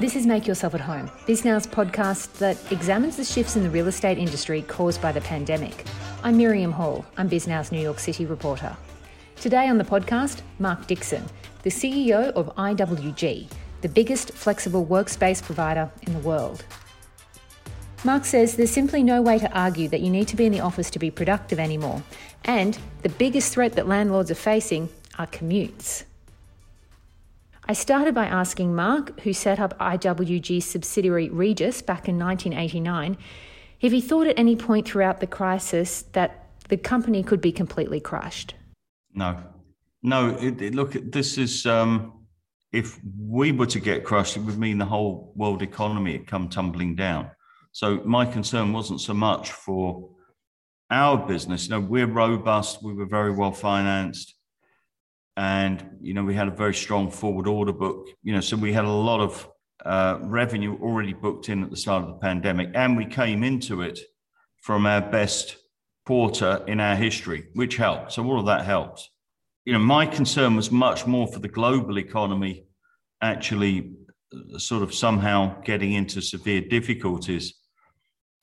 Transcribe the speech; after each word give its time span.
This 0.00 0.16
is 0.16 0.26
Make 0.26 0.46
Yourself 0.46 0.74
at 0.74 0.80
Home, 0.80 1.10
BizNow's 1.26 1.66
podcast 1.66 2.38
that 2.38 2.56
examines 2.72 3.18
the 3.18 3.24
shifts 3.24 3.56
in 3.56 3.62
the 3.62 3.68
real 3.68 3.86
estate 3.86 4.16
industry 4.16 4.62
caused 4.62 5.02
by 5.02 5.12
the 5.12 5.20
pandemic. 5.20 5.84
I'm 6.22 6.38
Miriam 6.38 6.72
Hall, 6.72 7.04
I'm 7.18 7.28
BizNow's 7.28 7.70
New 7.70 7.82
York 7.82 7.98
City 7.98 8.24
reporter. 8.24 8.74
Today 9.36 9.68
on 9.68 9.76
the 9.76 9.84
podcast, 9.84 10.40
Mark 10.58 10.86
Dixon, 10.86 11.22
the 11.64 11.68
CEO 11.68 12.32
of 12.32 12.46
IWG, 12.56 13.50
the 13.82 13.88
biggest 13.90 14.32
flexible 14.32 14.86
workspace 14.86 15.42
provider 15.42 15.92
in 16.06 16.14
the 16.14 16.20
world. 16.20 16.64
Mark 18.02 18.24
says 18.24 18.56
there's 18.56 18.70
simply 18.70 19.02
no 19.02 19.20
way 19.20 19.38
to 19.38 19.52
argue 19.52 19.88
that 19.88 20.00
you 20.00 20.08
need 20.08 20.28
to 20.28 20.36
be 20.36 20.46
in 20.46 20.52
the 20.52 20.60
office 20.60 20.88
to 20.92 20.98
be 20.98 21.10
productive 21.10 21.58
anymore, 21.58 22.02
and 22.46 22.78
the 23.02 23.10
biggest 23.10 23.52
threat 23.52 23.74
that 23.74 23.86
landlords 23.86 24.30
are 24.30 24.34
facing 24.34 24.88
are 25.18 25.26
commutes. 25.26 26.04
I 27.68 27.72
started 27.72 28.14
by 28.14 28.26
asking 28.26 28.74
Mark, 28.74 29.20
who 29.20 29.32
set 29.32 29.60
up 29.60 29.78
IWG's 29.78 30.64
subsidiary 30.64 31.28
Regus 31.28 31.82
back 31.82 32.08
in 32.08 32.18
1989, 32.18 33.16
if 33.80 33.92
he 33.92 34.00
thought 34.00 34.26
at 34.26 34.38
any 34.38 34.56
point 34.56 34.88
throughout 34.88 35.20
the 35.20 35.26
crisis 35.26 36.02
that 36.12 36.46
the 36.68 36.76
company 36.76 37.22
could 37.22 37.40
be 37.40 37.52
completely 37.52 38.00
crushed. 38.00 38.54
No, 39.14 39.36
no. 40.02 40.36
It, 40.40 40.60
it, 40.60 40.74
look, 40.74 40.92
this 40.92 41.38
is 41.38 41.66
um, 41.66 42.24
if 42.72 42.98
we 43.18 43.52
were 43.52 43.66
to 43.66 43.80
get 43.80 44.04
crushed, 44.04 44.36
it 44.36 44.40
would 44.40 44.58
mean 44.58 44.78
the 44.78 44.84
whole 44.84 45.32
world 45.34 45.62
economy 45.62 46.12
had 46.12 46.26
come 46.26 46.48
tumbling 46.48 46.94
down. 46.94 47.30
So 47.72 48.02
my 48.04 48.26
concern 48.26 48.72
wasn't 48.72 49.00
so 49.00 49.14
much 49.14 49.52
for 49.52 50.10
our 50.90 51.26
business. 51.26 51.64
You 51.64 51.70
know, 51.70 51.80
we're 51.80 52.06
robust. 52.06 52.82
We 52.82 52.94
were 52.94 53.06
very 53.06 53.32
well 53.32 53.52
financed 53.52 54.34
and 55.40 55.96
you 56.02 56.12
know 56.12 56.22
we 56.22 56.34
had 56.34 56.48
a 56.48 56.50
very 56.50 56.74
strong 56.74 57.10
forward 57.10 57.46
order 57.46 57.72
book 57.72 58.08
you 58.22 58.32
know 58.32 58.42
so 58.42 58.56
we 58.58 58.74
had 58.74 58.84
a 58.84 58.98
lot 59.08 59.20
of 59.20 59.48
uh, 59.86 60.18
revenue 60.20 60.76
already 60.82 61.14
booked 61.14 61.48
in 61.48 61.64
at 61.64 61.70
the 61.70 61.76
start 61.76 62.04
of 62.04 62.10
the 62.10 62.18
pandemic 62.18 62.68
and 62.74 62.94
we 62.94 63.06
came 63.06 63.42
into 63.42 63.80
it 63.80 63.98
from 64.60 64.84
our 64.84 65.00
best 65.00 65.56
quarter 66.04 66.62
in 66.66 66.78
our 66.78 66.94
history 66.94 67.46
which 67.54 67.76
helped. 67.76 68.12
So 68.12 68.22
all 68.26 68.38
of 68.38 68.46
that 68.46 68.66
helped. 68.66 69.08
You 69.64 69.72
know 69.72 69.78
my 69.78 70.04
concern 70.04 70.56
was 70.56 70.70
much 70.70 71.06
more 71.06 71.26
for 71.26 71.38
the 71.38 71.48
global 71.48 71.98
economy 71.98 72.66
actually 73.22 73.94
uh, 74.34 74.58
sort 74.58 74.82
of 74.82 74.92
somehow 74.92 75.58
getting 75.62 75.94
into 75.94 76.20
severe 76.20 76.60
difficulties 76.60 77.54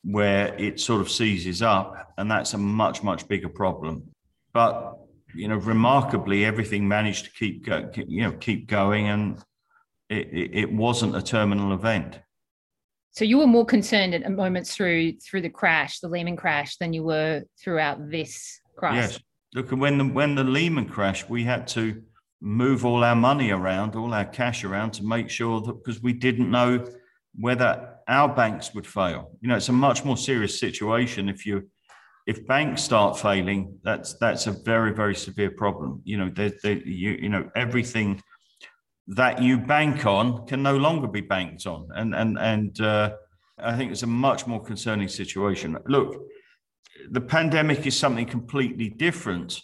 where 0.02 0.52
it 0.56 0.80
sort 0.80 1.00
of 1.00 1.10
seizes 1.10 1.62
up 1.62 2.12
and 2.18 2.28
that's 2.28 2.54
a 2.54 2.58
much 2.58 3.04
much 3.04 3.28
bigger 3.28 3.48
problem. 3.48 4.02
But 4.52 4.97
you 5.34 5.48
know, 5.48 5.56
remarkably, 5.56 6.44
everything 6.44 6.86
managed 6.88 7.26
to 7.26 7.30
keep 7.32 7.64
go, 7.64 7.90
you 7.94 8.22
know 8.22 8.32
keep 8.32 8.66
going, 8.66 9.08
and 9.08 9.38
it, 10.08 10.28
it, 10.32 10.50
it 10.54 10.72
wasn't 10.72 11.16
a 11.16 11.22
terminal 11.22 11.72
event. 11.72 12.20
So 13.12 13.24
you 13.24 13.38
were 13.38 13.46
more 13.46 13.66
concerned 13.66 14.14
at 14.14 14.30
moments 14.30 14.74
through 14.74 15.14
through 15.18 15.42
the 15.42 15.50
crash, 15.50 16.00
the 16.00 16.08
Lehman 16.08 16.36
crash, 16.36 16.76
than 16.76 16.92
you 16.92 17.02
were 17.02 17.42
throughout 17.62 18.10
this 18.10 18.60
crisis. 18.76 19.12
Yes, 19.12 19.20
look, 19.54 19.70
when 19.70 19.98
the 19.98 20.04
when 20.04 20.34
the 20.34 20.44
Lehman 20.44 20.86
crash, 20.86 21.28
we 21.28 21.44
had 21.44 21.66
to 21.68 22.02
move 22.40 22.84
all 22.84 23.02
our 23.02 23.16
money 23.16 23.50
around, 23.50 23.96
all 23.96 24.14
our 24.14 24.24
cash 24.24 24.64
around, 24.64 24.92
to 24.92 25.04
make 25.04 25.28
sure 25.28 25.60
that 25.60 25.72
because 25.72 26.02
we 26.02 26.12
didn't 26.12 26.50
know 26.50 26.86
whether 27.34 27.94
our 28.08 28.28
banks 28.28 28.74
would 28.74 28.86
fail. 28.86 29.32
You 29.40 29.48
know, 29.48 29.56
it's 29.56 29.68
a 29.68 29.72
much 29.72 30.04
more 30.04 30.16
serious 30.16 30.58
situation 30.58 31.28
if 31.28 31.44
you 31.44 31.68
if 32.28 32.46
banks 32.46 32.82
start 32.82 33.18
failing, 33.18 33.78
that's 33.82 34.12
that's 34.18 34.46
a 34.46 34.52
very 34.52 34.92
very 34.92 35.14
severe 35.14 35.50
problem. 35.50 36.02
You 36.04 36.18
know, 36.18 36.28
they, 36.28 36.52
they, 36.62 36.74
you 36.84 37.12
you 37.22 37.30
know 37.30 37.50
everything 37.56 38.22
that 39.06 39.40
you 39.42 39.56
bank 39.56 40.04
on 40.04 40.46
can 40.46 40.62
no 40.62 40.76
longer 40.76 41.08
be 41.08 41.22
banked 41.22 41.66
on, 41.66 41.88
and 41.96 42.14
and 42.14 42.38
and 42.38 42.78
uh, 42.82 43.14
I 43.58 43.74
think 43.74 43.92
it's 43.92 44.02
a 44.02 44.06
much 44.06 44.46
more 44.46 44.62
concerning 44.62 45.08
situation. 45.08 45.78
Look, 45.86 46.22
the 47.10 47.22
pandemic 47.22 47.86
is 47.86 47.98
something 47.98 48.26
completely 48.26 48.90
different, 48.90 49.62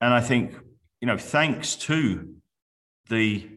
and 0.00 0.12
I 0.12 0.20
think 0.20 0.56
you 1.00 1.06
know 1.06 1.16
thanks 1.16 1.76
to 1.76 2.34
the 3.08 3.48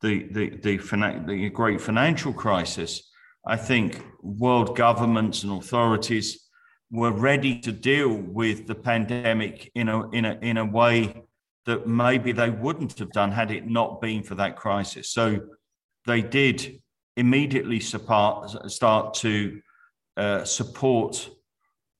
the 0.00 0.26
the 0.30 0.56
the, 0.56 0.78
the 1.26 1.50
great 1.50 1.82
financial 1.82 2.32
crisis, 2.32 3.10
I 3.46 3.58
think 3.58 4.02
world 4.22 4.74
governments 4.74 5.42
and 5.42 5.52
authorities 5.52 6.43
were 6.90 7.12
ready 7.12 7.58
to 7.60 7.72
deal 7.72 8.14
with 8.14 8.66
the 8.66 8.74
pandemic 8.74 9.70
in 9.74 9.88
a 9.88 10.08
in 10.10 10.24
a 10.24 10.38
in 10.42 10.56
a 10.56 10.64
way 10.64 11.24
that 11.66 11.86
maybe 11.86 12.32
they 12.32 12.50
wouldn't 12.50 12.98
have 12.98 13.10
done 13.10 13.32
had 13.32 13.50
it 13.50 13.66
not 13.66 14.00
been 14.00 14.22
for 14.22 14.34
that 14.34 14.56
crisis. 14.56 15.08
So 15.10 15.40
they 16.06 16.20
did 16.20 16.80
immediately 17.16 17.80
start 17.80 19.14
to 19.14 19.60
uh, 20.16 20.44
support 20.44 21.30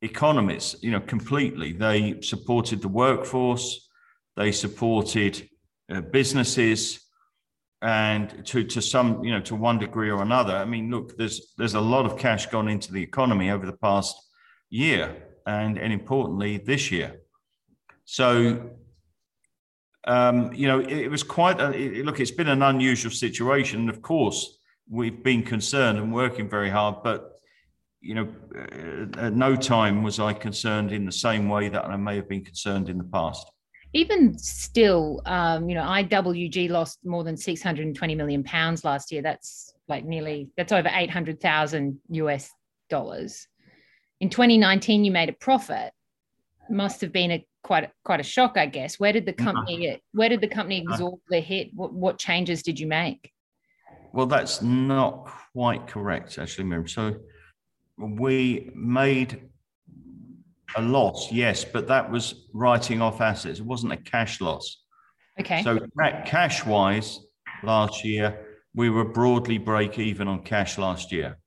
economies, 0.03 0.77
you 0.83 0.91
know, 0.91 1.01
completely. 1.01 1.72
They 1.72 2.21
supported 2.21 2.83
the 2.83 2.89
workforce, 2.89 3.89
they 4.37 4.53
supported 4.53 5.49
uh, 5.91 6.03
businesses, 6.03 7.01
and 7.81 8.45
to 8.47 8.65
to 8.65 8.81
some, 8.83 9.25
you 9.25 9.31
know, 9.31 9.41
to 9.41 9.55
one 9.55 9.78
degree 9.78 10.11
or 10.11 10.22
another. 10.22 10.56
I 10.56 10.65
mean, 10.65 10.91
look, 10.91 11.16
there's 11.16 11.55
there's 11.56 11.75
a 11.75 11.81
lot 11.81 12.06
of 12.06 12.19
cash 12.19 12.47
gone 12.47 12.69
into 12.69 12.93
the 12.93 13.03
economy 13.03 13.51
over 13.51 13.66
the 13.66 13.77
past 13.77 14.15
year 14.74 15.16
and, 15.46 15.78
and 15.78 15.92
importantly 15.92 16.58
this 16.58 16.90
year. 16.90 17.20
So, 18.04 18.70
um, 20.06 20.52
you 20.52 20.66
know, 20.66 20.80
it, 20.80 20.90
it 21.06 21.10
was 21.10 21.22
quite 21.22 21.60
a 21.60 21.70
it, 21.70 22.04
look, 22.04 22.18
it's 22.20 22.32
been 22.32 22.48
an 22.48 22.62
unusual 22.62 23.12
situation. 23.12 23.80
And 23.80 23.88
of 23.88 24.02
course, 24.02 24.58
we've 24.90 25.22
been 25.22 25.42
concerned 25.42 25.98
and 25.98 26.12
working 26.12 26.48
very 26.48 26.70
hard, 26.70 26.96
but 27.04 27.30
you 28.00 28.14
know, 28.14 28.28
at 29.16 29.32
no 29.32 29.56
time 29.56 30.02
was 30.02 30.20
I 30.20 30.34
concerned 30.34 30.92
in 30.92 31.06
the 31.06 31.12
same 31.12 31.48
way 31.48 31.70
that 31.70 31.86
I 31.86 31.96
may 31.96 32.16
have 32.16 32.28
been 32.28 32.44
concerned 32.44 32.91
in 32.91 32.98
the 32.98 33.04
past. 33.04 33.50
Even 33.94 34.36
still, 34.36 35.22
um, 35.24 35.68
you 35.70 35.74
know, 35.74 35.84
IWG 35.84 36.68
lost 36.68 36.98
more 37.04 37.24
than 37.24 37.36
620 37.36 38.14
million 38.14 38.42
pounds 38.42 38.84
last 38.84 39.10
year. 39.10 39.22
That's 39.22 39.72
like 39.88 40.04
nearly 40.04 40.50
that's 40.56 40.72
over 40.72 40.91
800,000 40.92 41.98
US 42.10 42.50
dollars 42.91 43.48
in 44.20 44.30
2019 44.30 45.04
you 45.04 45.10
made 45.10 45.28
a 45.28 45.32
profit. 45.32 45.92
Must 46.70 47.00
have 47.02 47.12
been 47.12 47.30
a 47.30 47.47
quite 47.62 47.91
quite 48.04 48.20
a 48.20 48.25
shock 48.25 48.56
i 48.56 48.66
guess. 48.66 48.98
Where 49.00 49.12
did 49.12 49.26
the 49.26 49.32
mm-hmm. 49.32 49.44
company 49.44 50.02
where 50.12 50.28
did 50.28 50.41
the 50.41 50.48
company 50.48 50.84
absorb 50.88 51.20
the 51.28 51.41
hit? 51.41 51.70
What, 51.75 51.92
what 51.92 52.19
changes 52.19 52.62
did 52.62 52.78
you 52.78 52.86
make? 52.86 53.30
Well 54.12 54.26
that's 54.26 54.62
not 54.62 55.28
quite 55.53 55.86
correct 55.86 56.38
actually 56.38 56.64
Miriam. 56.64 56.88
so 56.88 57.16
we 57.98 58.70
made 58.74 59.48
a 60.76 60.82
loss 60.82 61.30
yes 61.30 61.64
but 61.64 61.86
that 61.88 62.10
was 62.10 62.47
writing 62.53 63.03
off 63.03 63.20
assets. 63.20 63.58
It 63.58 63.66
wasn't 63.66 63.92
a 63.92 63.97
cash 63.98 64.41
loss. 64.41 64.82
Okay. 65.41 65.62
So 65.62 65.80
cash 66.24 66.64
wise 66.64 67.20
last 67.62 68.04
year 68.04 68.47
we 68.74 68.91
were 68.91 69.04
broadly 69.04 69.58
break 69.58 69.98
even 69.98 70.28
on 70.28 70.42
cash 70.42 70.78
last 70.78 71.12
year 71.12 71.38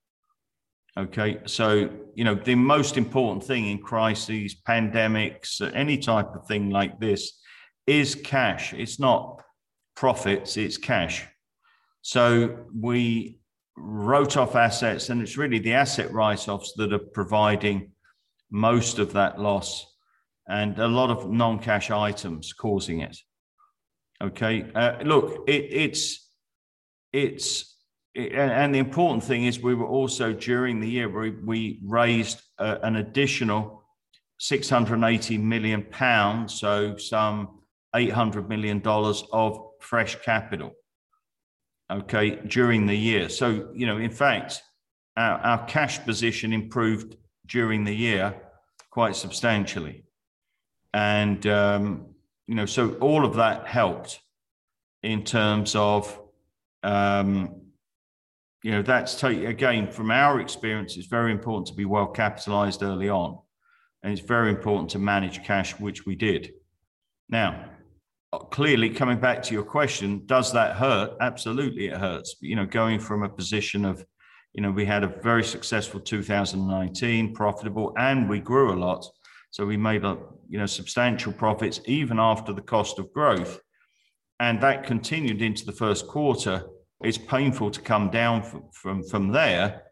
Okay, 0.97 1.38
so 1.46 1.91
you 2.16 2.24
know 2.24 2.34
the 2.34 2.56
most 2.56 2.97
important 2.97 3.44
thing 3.44 3.68
in 3.68 3.78
crises, 3.78 4.56
pandemics, 4.68 5.62
any 5.75 5.96
type 5.96 6.35
of 6.35 6.47
thing 6.47 6.72
like 6.72 7.00
this 7.00 7.40
is 7.85 8.16
cash. 8.16 8.74
It's 8.74 9.00
not 9.00 9.44
profits; 9.96 10.57
it's 10.57 10.78
cash. 10.78 11.24
So 12.02 12.66
we 12.74 13.40
wrote 13.78 14.38
off 14.38 14.56
assets, 14.56 15.09
and 15.09 15.22
it's 15.22 15.38
really 15.38 15.59
the 15.59 15.74
asset 15.74 16.12
write-offs 16.12 16.74
that 16.78 16.91
are 16.91 16.97
providing 17.13 17.91
most 18.50 18.97
of 18.97 19.13
that 19.13 19.40
loss, 19.40 19.86
and 20.47 20.80
a 20.80 20.88
lot 20.88 21.12
of 21.12 21.30
non-cash 21.30 21.92
items 21.92 22.54
causing 22.54 23.01
it. 23.01 23.18
Okay, 24.19 24.66
uh, 24.74 25.04
look, 25.04 25.48
it, 25.48 25.66
it's 25.69 26.27
it's 27.13 27.76
and 28.18 28.74
the 28.74 28.80
important 28.80 29.24
thing 29.24 29.46
is 29.46 29.60
we 29.60 29.75
were 29.75 29.86
also 29.86 30.34
during 30.34 30.80
the 30.80 30.90
year 30.90 31.08
we, 31.08 31.31
we 31.31 31.80
raised 31.86 32.42
uh, 32.58 32.78
an 32.81 32.96
additional 32.96 33.84
680 34.40 35.38
million 35.38 35.84
pounds 35.84 36.60
so 36.60 36.98
some 36.98 37.60
800 37.96 38.50
million 38.50 38.80
dollars 38.80 39.24
of 39.31 39.60
fresh 39.80 40.16
capital 40.22 40.74
okay 41.92 42.36
during 42.48 42.86
the 42.86 42.96
year. 42.96 43.30
So 43.30 43.69
you 43.74 43.86
know 43.86 43.98
in 43.98 44.12
fact 44.12 44.62
our, 45.16 45.38
our 45.40 45.66
cash 45.66 46.04
position 46.04 46.54
improved 46.54 47.16
during 47.46 47.84
the 47.84 47.96
year 47.96 48.36
quite 48.90 49.16
substantially. 49.16 50.06
And 50.94 51.46
um, 51.46 52.08
you 52.48 52.56
know 52.56 52.66
so 52.66 52.96
all 52.96 53.25
of 53.25 53.36
that 53.36 53.68
helped 53.68 54.19
in 55.04 55.24
terms 55.24 55.75
of 55.75 56.19
um, 56.84 57.67
you 58.68 58.74
know 58.74 58.81
that's 58.81 59.16
take, 59.16 59.46
again 59.46 59.90
from 59.90 60.12
our 60.12 60.42
experience 60.42 60.98
it's 60.98 61.08
very 61.08 61.31
important 61.31 61.68
to 61.68 61.74
be 61.74 61.86
well 61.86 62.06
capitalized 62.06 62.84
early 62.84 63.08
on. 63.08 63.40
And 64.04 64.12
it's 64.12 64.28
very 64.28 64.50
important 64.50 64.90
to 64.90 65.00
manage 65.00 65.42
cash 65.46 65.80
which 65.80 66.06
we 66.06 66.18
did. 66.18 66.52
Now 67.30 67.69
clearly 68.52 68.90
coming 68.90 69.22
back 69.22 69.42
to 69.44 69.54
your 69.54 69.64
question 69.64 70.25
does 70.25 70.52
that 70.52 70.75
hurt? 70.75 71.16
Absolutely 71.22 71.88
it 71.88 71.96
hurts. 71.96 72.36
You 72.42 72.58
know 72.58 72.66
going 72.66 73.00
from 73.00 73.24
a 73.24 73.30
position 73.30 73.86
of 73.86 74.06
you 74.54 74.62
know 74.62 74.72
we 74.72 74.84
had 74.84 75.06
a 75.06 75.16
very 75.22 75.46
successful 75.46 76.02
2019 76.02 77.34
profitable 77.34 77.94
and 77.98 78.28
we 78.28 78.42
grew 78.42 78.74
a 78.74 78.81
lot. 78.88 79.06
So 79.50 79.66
we 79.66 79.78
made 79.78 80.04
a 80.04 80.18
you 80.50 80.60
know 80.60 80.66
substantial 80.66 81.31
profits 81.31 81.80
even 81.86 82.19
after 82.19 82.52
the 82.52 82.68
cost 82.74 83.00
of 83.00 83.14
growth. 83.14 83.62
And 84.42 84.60
that 84.60 84.84
continued 84.84 85.42
into 85.42 85.66
the 85.66 85.72
first 85.72 86.06
quarter 86.06 86.66
it's 87.01 87.17
painful 87.17 87.71
to 87.71 87.81
come 87.81 88.09
down 88.09 88.44
from 88.44 88.63
from, 88.71 89.03
from 89.03 89.31
there 89.31 89.83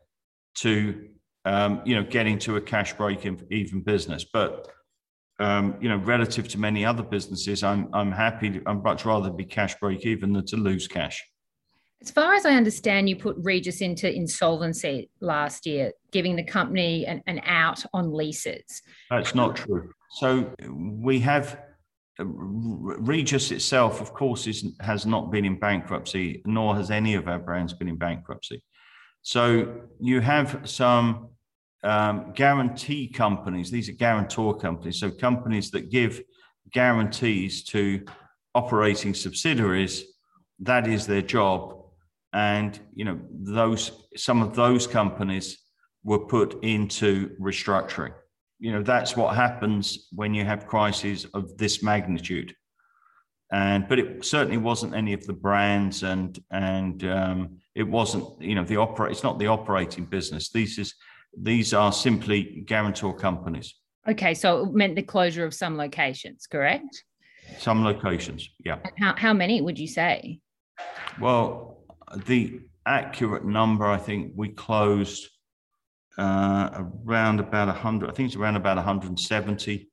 to 0.56 1.10
um, 1.46 1.82
you 1.86 1.96
know 1.96 2.04
getting 2.04 2.40
to 2.40 2.56
a 2.58 2.62
cash 2.62 2.94
break 2.94 3.26
even 3.52 3.82
business 3.82 4.26
but 4.32 4.68
um, 5.40 5.76
you 5.82 5.90
know, 5.90 5.98
relative 5.98 6.48
to 6.50 6.60
many 6.60 6.86
other 6.86 7.04
businesses, 7.04 7.64
I'm 7.64 7.90
I'm 7.94 8.12
happy. 8.12 8.52
To, 8.52 8.62
I'd 8.66 8.84
much 8.84 9.06
rather 9.06 9.30
be 9.30 9.46
cash 9.46 9.76
break 9.80 10.06
even 10.06 10.34
than 10.34 10.46
to 10.48 10.56
lose 10.56 10.88
cash. 10.88 11.24
As 12.02 12.12
far 12.12 12.34
as 12.34 12.46
I 12.46 12.52
understand, 12.52 13.10
you 13.10 13.16
put 13.16 13.36
Regus 13.40 13.82
into 13.82 14.14
insolvency 14.14 15.10
last 15.22 15.66
year, 15.66 15.92
giving 16.12 16.36
the 16.36 16.44
company 16.44 17.06
an, 17.06 17.22
an 17.26 17.42
out 17.46 17.84
on 17.94 18.14
leases. 18.14 18.82
That's 19.10 19.34
not 19.34 19.56
true. 19.56 19.92
So 20.12 20.54
we 20.70 21.20
have 21.22 21.60
Regus 22.20 23.52
itself, 23.52 24.02
of 24.02 24.14
course, 24.14 24.48
is, 24.48 24.66
has 24.80 25.06
not 25.06 25.32
been 25.32 25.46
in 25.46 25.60
bankruptcy, 25.60 26.42
nor 26.46 26.76
has 26.76 26.92
any 26.92 27.16
of 27.16 27.28
our 27.28 27.40
brands 27.40 27.74
been 27.74 27.90
in 27.90 27.98
bankruptcy. 27.98 28.64
So 29.22 29.82
you 30.00 30.22
have 30.22 30.62
some 30.64 31.30
um, 31.84 32.32
guarantee 32.34 33.08
companies. 33.08 33.70
These 33.70 33.90
are 33.90 33.94
guarantor 33.94 34.58
companies. 34.58 35.00
So 35.00 35.12
companies 35.12 35.72
that 35.72 35.92
give 35.92 36.22
guarantees 36.72 37.64
to 37.66 38.06
operating 38.54 39.14
subsidiaries. 39.14 40.06
That 40.60 40.88
is 40.88 41.06
their 41.06 41.22
job. 41.22 41.74
And 42.34 42.80
you 42.94 43.06
know 43.06 43.20
those 43.32 44.08
some 44.18 44.42
of 44.42 44.56
those 44.56 44.88
companies 44.88 45.58
were 46.04 46.26
put 46.26 46.64
into 46.64 47.30
restructuring. 47.40 48.14
You 48.60 48.72
know 48.72 48.84
that's 48.84 49.18
what 49.18 49.36
happens 49.36 50.08
when 50.14 50.34
you 50.34 50.46
have 50.46 50.68
crises 50.68 51.26
of 51.34 51.58
this 51.58 51.84
magnitude. 51.84 52.56
And 53.52 53.88
but 53.88 54.00
it 54.00 54.26
certainly 54.26 54.58
wasn't 54.58 54.96
any 54.96 55.14
of 55.14 55.26
the 55.26 55.34
brands, 55.34 56.04
and 56.04 56.38
and 56.52 57.04
um, 57.04 57.58
it 57.76 57.84
wasn't 57.84 58.42
you 58.42 58.56
know 58.56 58.64
the 58.64 58.78
operate. 58.78 59.12
It's 59.12 59.24
not 59.24 59.40
the 59.40 59.48
operating 59.48 60.06
business. 60.06 60.50
These 60.50 60.80
is 60.80 60.96
these 61.38 61.74
are 61.74 61.92
simply 61.92 62.64
guarantor 62.66 63.14
companies. 63.16 63.76
Okay, 64.08 64.34
so 64.34 64.64
it 64.64 64.74
meant 64.74 64.96
the 64.96 65.02
closure 65.02 65.46
of 65.46 65.54
some 65.54 65.78
locations, 65.78 66.48
correct? 66.48 67.04
Some 67.58 67.84
locations, 67.84 68.50
yeah. 68.64 68.78
How, 69.00 69.16
how 69.18 69.34
many 69.34 69.62
would 69.62 69.80
you 69.80 69.88
say? 69.88 70.40
Well, 71.20 71.84
the 72.26 72.62
accurate 72.86 73.46
number, 73.46 73.86
I 73.86 73.98
think 73.98 74.34
we 74.36 74.50
closed 74.50 75.28
uh, 76.18 76.84
around 77.06 77.40
about 77.40 77.68
100, 77.68 78.10
I 78.10 78.14
think 78.14 78.28
it's 78.28 78.36
around 78.36 78.56
about 78.56 78.78
170. 78.78 79.90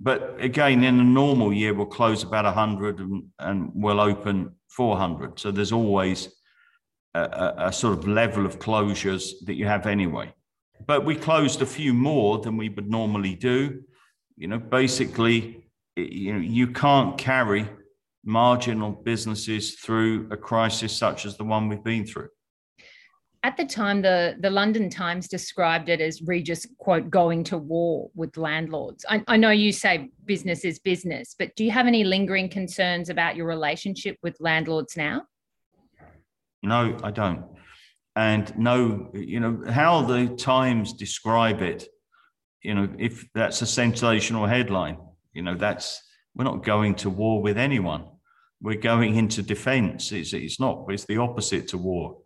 But 0.00 0.36
again, 0.40 0.84
in 0.84 1.00
a 1.00 1.04
normal 1.04 1.52
year, 1.52 1.74
we'll 1.74 1.86
close 1.86 2.22
about 2.22 2.44
100 2.44 3.00
and, 3.00 3.24
and 3.38 3.72
we'll 3.74 4.00
open 4.00 4.54
400. 4.70 5.38
So 5.40 5.50
there's 5.50 5.72
always 5.72 6.28
a, 7.14 7.54
a, 7.58 7.72
sort 7.72 7.98
of 7.98 8.06
level 8.06 8.46
of 8.46 8.58
closures 8.60 9.32
that 9.46 9.54
you 9.54 9.66
have 9.66 9.86
anyway 9.86 10.32
but 10.86 11.04
we 11.04 11.14
closed 11.14 11.62
a 11.62 11.66
few 11.66 11.92
more 11.92 12.38
than 12.38 12.56
we 12.56 12.68
would 12.68 12.90
normally 12.90 13.34
do. 13.34 13.82
You 14.36 14.48
know, 14.48 14.58
basically, 14.58 15.64
you 15.96 16.32
know, 16.32 16.40
you 16.40 16.68
can't 16.68 17.18
carry 17.18 17.68
marginal 18.24 18.92
businesses 18.92 19.74
through 19.74 20.28
a 20.30 20.36
crisis 20.36 20.92
such 20.92 21.26
as 21.26 21.36
the 21.36 21.44
one 21.44 21.68
we've 21.68 21.82
been 21.82 22.06
through. 22.06 22.28
At 23.48 23.56
the 23.56 23.64
time, 23.64 24.02
the, 24.02 24.36
the 24.40 24.50
London 24.50 24.90
Times 24.90 25.26
described 25.26 25.88
it 25.88 26.02
as 26.02 26.20
Regus, 26.20 26.66
quote, 26.76 27.08
going 27.08 27.44
to 27.44 27.56
war 27.56 28.10
with 28.14 28.36
landlords. 28.36 29.06
I, 29.08 29.24
I 29.26 29.38
know 29.38 29.50
you 29.50 29.72
say 29.72 30.10
business 30.26 30.66
is 30.66 30.78
business, 30.78 31.34
but 31.38 31.56
do 31.56 31.64
you 31.64 31.70
have 31.70 31.86
any 31.86 32.04
lingering 32.04 32.50
concerns 32.50 33.08
about 33.08 33.36
your 33.36 33.46
relationship 33.46 34.18
with 34.22 34.36
landlords 34.38 34.98
now? 34.98 35.22
No, 36.62 36.94
I 37.02 37.10
don't 37.10 37.46
and 38.18 38.52
no, 38.58 39.10
you 39.14 39.38
know, 39.38 39.62
how 39.70 40.02
the 40.02 40.26
Times 40.26 40.92
describe 40.92 41.62
it. 41.62 41.86
You 42.62 42.74
know, 42.74 42.88
if 42.98 43.24
that's 43.32 43.62
a 43.62 43.66
sensational 43.66 44.44
headline, 44.44 44.98
you 45.32 45.42
know, 45.42 45.54
that's 45.54 46.02
we're 46.34 46.42
not 46.42 46.64
going 46.64 46.96
to 46.96 47.10
war 47.10 47.40
with 47.40 47.56
anyone. 47.56 48.06
We're 48.60 48.80
going 48.80 49.14
into 49.14 49.40
defense. 49.40 50.10
It's, 50.10 50.32
it's 50.32 50.58
not, 50.58 50.86
it's 50.88 51.04
the 51.04 51.18
opposite 51.18 51.68
to 51.68 51.78
war. 51.78 52.18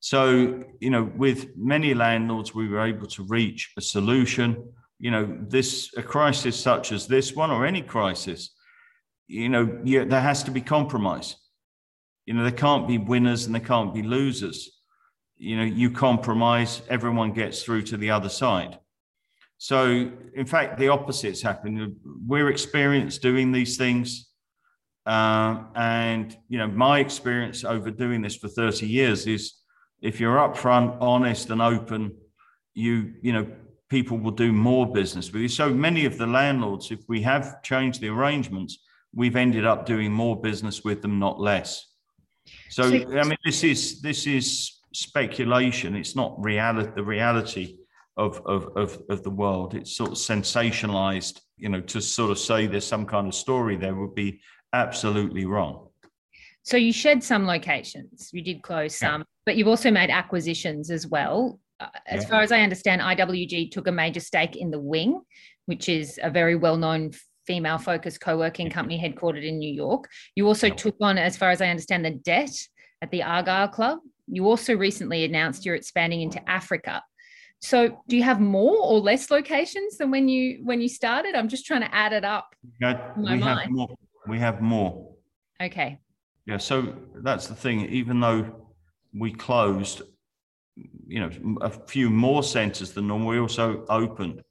So, 0.00 0.64
you 0.80 0.90
know, 0.90 1.10
with 1.16 1.56
many 1.56 1.94
landlords, 1.94 2.54
we 2.54 2.68
were 2.68 2.84
able 2.84 3.06
to 3.08 3.24
reach 3.24 3.72
a 3.76 3.80
solution. 3.80 4.72
You 4.98 5.10
know, 5.10 5.38
this, 5.48 5.90
a 5.96 6.02
crisis 6.02 6.58
such 6.58 6.92
as 6.92 7.06
this 7.06 7.34
one 7.34 7.50
or 7.50 7.66
any 7.66 7.82
crisis, 7.82 8.54
you 9.26 9.48
know, 9.48 9.80
yeah, 9.84 10.04
there 10.04 10.20
has 10.20 10.42
to 10.44 10.50
be 10.50 10.60
compromise. 10.60 11.36
You 12.26 12.34
know, 12.34 12.42
there 12.42 12.52
can't 12.52 12.86
be 12.86 12.98
winners 12.98 13.46
and 13.46 13.54
there 13.54 13.62
can't 13.62 13.94
be 13.94 14.02
losers 14.02 14.78
you 15.38 15.56
know 15.56 15.62
you 15.62 15.90
compromise 15.90 16.82
everyone 16.88 17.32
gets 17.32 17.62
through 17.62 17.82
to 17.82 17.96
the 17.96 18.10
other 18.10 18.28
side 18.28 18.78
so 19.56 20.10
in 20.34 20.46
fact 20.46 20.78
the 20.78 20.88
opposites 20.88 21.40
happen 21.40 21.96
we're 22.26 22.50
experienced 22.50 23.22
doing 23.22 23.52
these 23.52 23.76
things 23.76 24.30
uh, 25.06 25.62
and 25.74 26.36
you 26.48 26.58
know 26.58 26.66
my 26.66 26.98
experience 26.98 27.64
over 27.64 27.90
doing 27.90 28.20
this 28.20 28.36
for 28.36 28.48
30 28.48 28.86
years 28.86 29.26
is 29.26 29.54
if 30.02 30.20
you're 30.20 30.36
upfront 30.36 30.96
honest 31.00 31.50
and 31.50 31.62
open 31.62 32.14
you 32.74 33.14
you 33.22 33.32
know 33.32 33.46
people 33.88 34.18
will 34.18 34.30
do 34.32 34.52
more 34.52 34.90
business 34.92 35.32
with 35.32 35.42
you 35.42 35.48
so 35.48 35.70
many 35.70 36.04
of 36.04 36.18
the 36.18 36.26
landlords 36.26 36.90
if 36.90 37.00
we 37.08 37.22
have 37.22 37.62
changed 37.62 38.00
the 38.00 38.08
arrangements 38.08 38.78
we've 39.14 39.36
ended 39.36 39.66
up 39.66 39.86
doing 39.86 40.12
more 40.12 40.40
business 40.40 40.84
with 40.84 41.02
them 41.02 41.18
not 41.18 41.40
less 41.40 41.86
so 42.70 42.84
i 42.84 43.24
mean 43.24 43.38
this 43.44 43.64
is 43.64 44.00
this 44.02 44.26
is 44.26 44.78
speculation. 44.92 45.94
It's 45.94 46.16
not 46.16 46.42
reality, 46.42 46.90
the 46.94 47.04
reality 47.04 47.76
of, 48.16 48.40
of, 48.46 48.76
of, 48.76 49.00
of 49.08 49.22
the 49.22 49.30
world. 49.30 49.74
It's 49.74 49.96
sort 49.96 50.10
of 50.10 50.16
sensationalized, 50.16 51.40
you 51.56 51.68
know, 51.68 51.80
to 51.82 52.00
sort 52.00 52.30
of 52.30 52.38
say 52.38 52.66
there's 52.66 52.86
some 52.86 53.06
kind 53.06 53.28
of 53.28 53.34
story 53.34 53.76
there 53.76 53.94
would 53.94 54.14
be 54.14 54.40
absolutely 54.72 55.46
wrong. 55.46 55.87
So 56.68 56.76
you 56.76 56.92
shed 56.92 57.24
some 57.24 57.46
locations, 57.46 58.28
you 58.30 58.42
did 58.42 58.60
close 58.60 58.94
some, 58.94 59.22
yeah. 59.22 59.24
but 59.46 59.56
you've 59.56 59.68
also 59.68 59.90
made 59.90 60.10
acquisitions 60.10 60.90
as 60.90 61.06
well. 61.06 61.58
Uh, 61.80 61.86
as 62.06 62.24
yeah. 62.24 62.28
far 62.28 62.42
as 62.42 62.52
I 62.52 62.60
understand, 62.60 63.00
IWG 63.00 63.70
took 63.70 63.86
a 63.86 63.92
major 63.92 64.20
stake 64.20 64.54
in 64.54 64.70
the 64.70 64.78
Wing, 64.78 65.18
which 65.64 65.88
is 65.88 66.20
a 66.22 66.28
very 66.28 66.56
well 66.56 66.76
known 66.76 67.12
female 67.46 67.78
focused 67.78 68.20
co 68.20 68.36
working 68.36 68.68
company 68.68 69.00
headquartered 69.00 69.46
in 69.46 69.58
New 69.58 69.72
York. 69.72 70.10
You 70.34 70.46
also 70.46 70.68
took 70.68 70.96
on, 71.00 71.16
as 71.16 71.38
far 71.38 71.50
as 71.50 71.62
I 71.62 71.68
understand, 71.68 72.04
the 72.04 72.10
debt 72.10 72.52
at 73.00 73.10
the 73.10 73.22
Argyle 73.22 73.68
Club. 73.68 74.00
You 74.26 74.44
also 74.44 74.76
recently 74.76 75.24
announced 75.24 75.64
you're 75.64 75.74
expanding 75.74 76.20
into 76.20 76.46
Africa. 76.50 77.02
So, 77.62 78.02
do 78.08 78.14
you 78.14 78.24
have 78.24 78.40
more 78.42 78.76
or 78.76 79.00
less 79.00 79.30
locations 79.30 79.96
than 79.96 80.10
when 80.10 80.28
you 80.28 80.60
when 80.64 80.82
you 80.82 80.90
started? 80.90 81.34
I'm 81.34 81.48
just 81.48 81.64
trying 81.64 81.80
to 81.80 81.94
add 81.94 82.12
it 82.12 82.26
up. 82.26 82.54
We 83.16 83.24
mind. 83.24 83.42
have 83.42 83.70
more. 83.70 83.96
We 84.26 84.38
have 84.38 84.60
more. 84.60 85.14
Okay. 85.62 85.98
Yeah. 86.48 86.56
So 86.56 86.94
that's 87.14 87.46
the 87.46 87.54
thing. 87.54 87.88
Even 87.90 88.20
though 88.20 88.68
we 89.14 89.32
closed, 89.32 90.02
you 91.06 91.20
know, 91.20 91.58
a 91.60 91.70
few 91.70 92.10
more 92.10 92.42
centres 92.42 92.92
than 92.92 93.06
normal, 93.06 93.28
we 93.28 93.38
also 93.38 93.84
opened. 93.88 94.42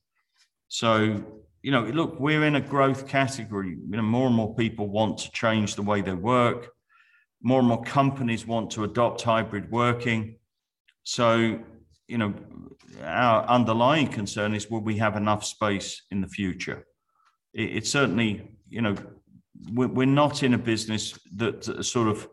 So 0.70 1.24
you 1.64 1.72
know, 1.72 1.84
look, 1.84 2.20
we're 2.20 2.46
in 2.46 2.56
a 2.56 2.62
growth 2.62 3.08
category. 3.08 3.72
You 3.72 3.98
know, 3.98 4.04
more 4.04 4.28
and 4.28 4.36
more 4.36 4.56
people 4.56 4.88
want 4.88 5.18
to 5.20 5.32
change 5.32 5.76
the 5.76 5.82
way 5.82 6.02
they 6.02 6.14
work 6.14 6.72
more 7.42 7.60
and 7.60 7.68
more 7.68 7.84
companies 7.84 8.46
want 8.46 8.72
to 8.72 8.84
adopt 8.84 9.22
hybrid 9.22 9.72
working. 9.72 10.38
So, 11.04 11.60
you 12.08 12.18
know, 12.18 12.34
our 13.04 13.46
underlying 13.46 14.08
concern 14.08 14.56
is 14.56 14.70
will 14.70 14.82
we 14.82 14.98
have 14.98 15.16
enough 15.16 15.46
space 15.46 16.02
in 16.12 16.22
the 16.22 16.28
future? 16.28 16.86
It, 17.54 17.88
certainly, 17.88 18.52
you 18.70 18.82
know, 18.82 18.96
we're, 19.72 20.06
not 20.06 20.44
in 20.44 20.54
a 20.54 20.58
business 20.58 21.18
that 21.36 21.84
sort 21.86 22.08
of 22.08 22.28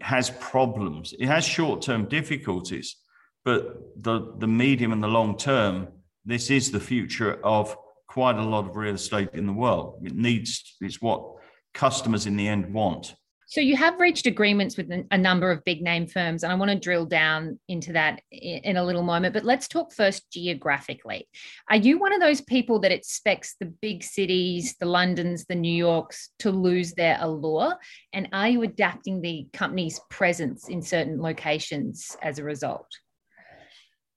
has 0.00 0.30
problems. 0.30 1.14
It 1.18 1.26
has 1.26 1.44
short 1.44 1.82
term 1.82 2.06
difficulties, 2.06 2.96
but 3.44 3.78
the, 4.02 4.34
the 4.38 4.46
medium 4.46 4.92
and 4.92 5.02
the 5.02 5.08
long 5.08 5.36
term, 5.36 5.88
this 6.24 6.50
is 6.50 6.70
the 6.70 6.80
future 6.80 7.40
of 7.44 7.76
quite 8.08 8.36
a 8.36 8.42
lot 8.42 8.68
of 8.68 8.76
real 8.76 8.94
estate 8.94 9.30
in 9.34 9.46
the 9.46 9.52
world. 9.52 10.00
It 10.04 10.14
needs, 10.14 10.76
it's 10.80 11.00
what 11.00 11.24
customers 11.72 12.26
in 12.26 12.36
the 12.36 12.48
end 12.48 12.72
want. 12.72 13.14
So 13.46 13.60
you 13.60 13.76
have 13.76 14.00
reached 14.00 14.26
agreements 14.26 14.76
with 14.76 14.90
a 15.10 15.18
number 15.18 15.50
of 15.50 15.64
big 15.64 15.82
name 15.82 16.06
firms, 16.06 16.42
and 16.42 16.52
I 16.52 16.56
want 16.56 16.70
to 16.70 16.78
drill 16.78 17.04
down 17.04 17.58
into 17.68 17.92
that 17.92 18.22
in 18.30 18.76
a 18.76 18.84
little 18.84 19.02
moment. 19.02 19.34
But 19.34 19.44
let's 19.44 19.68
talk 19.68 19.92
first 19.92 20.30
geographically. 20.32 21.28
Are 21.68 21.76
you 21.76 21.98
one 21.98 22.14
of 22.14 22.20
those 22.20 22.40
people 22.40 22.80
that 22.80 22.92
expects 22.92 23.56
the 23.60 23.66
big 23.66 24.02
cities, 24.02 24.76
the 24.80 24.86
Londons, 24.86 25.44
the 25.44 25.54
New 25.54 25.74
Yorks, 25.74 26.30
to 26.38 26.50
lose 26.50 26.94
their 26.94 27.18
allure? 27.20 27.74
And 28.12 28.28
are 28.32 28.48
you 28.48 28.62
adapting 28.62 29.20
the 29.20 29.46
company's 29.52 30.00
presence 30.08 30.68
in 30.68 30.80
certain 30.80 31.20
locations 31.20 32.16
as 32.22 32.38
a 32.38 32.44
result? 32.44 32.86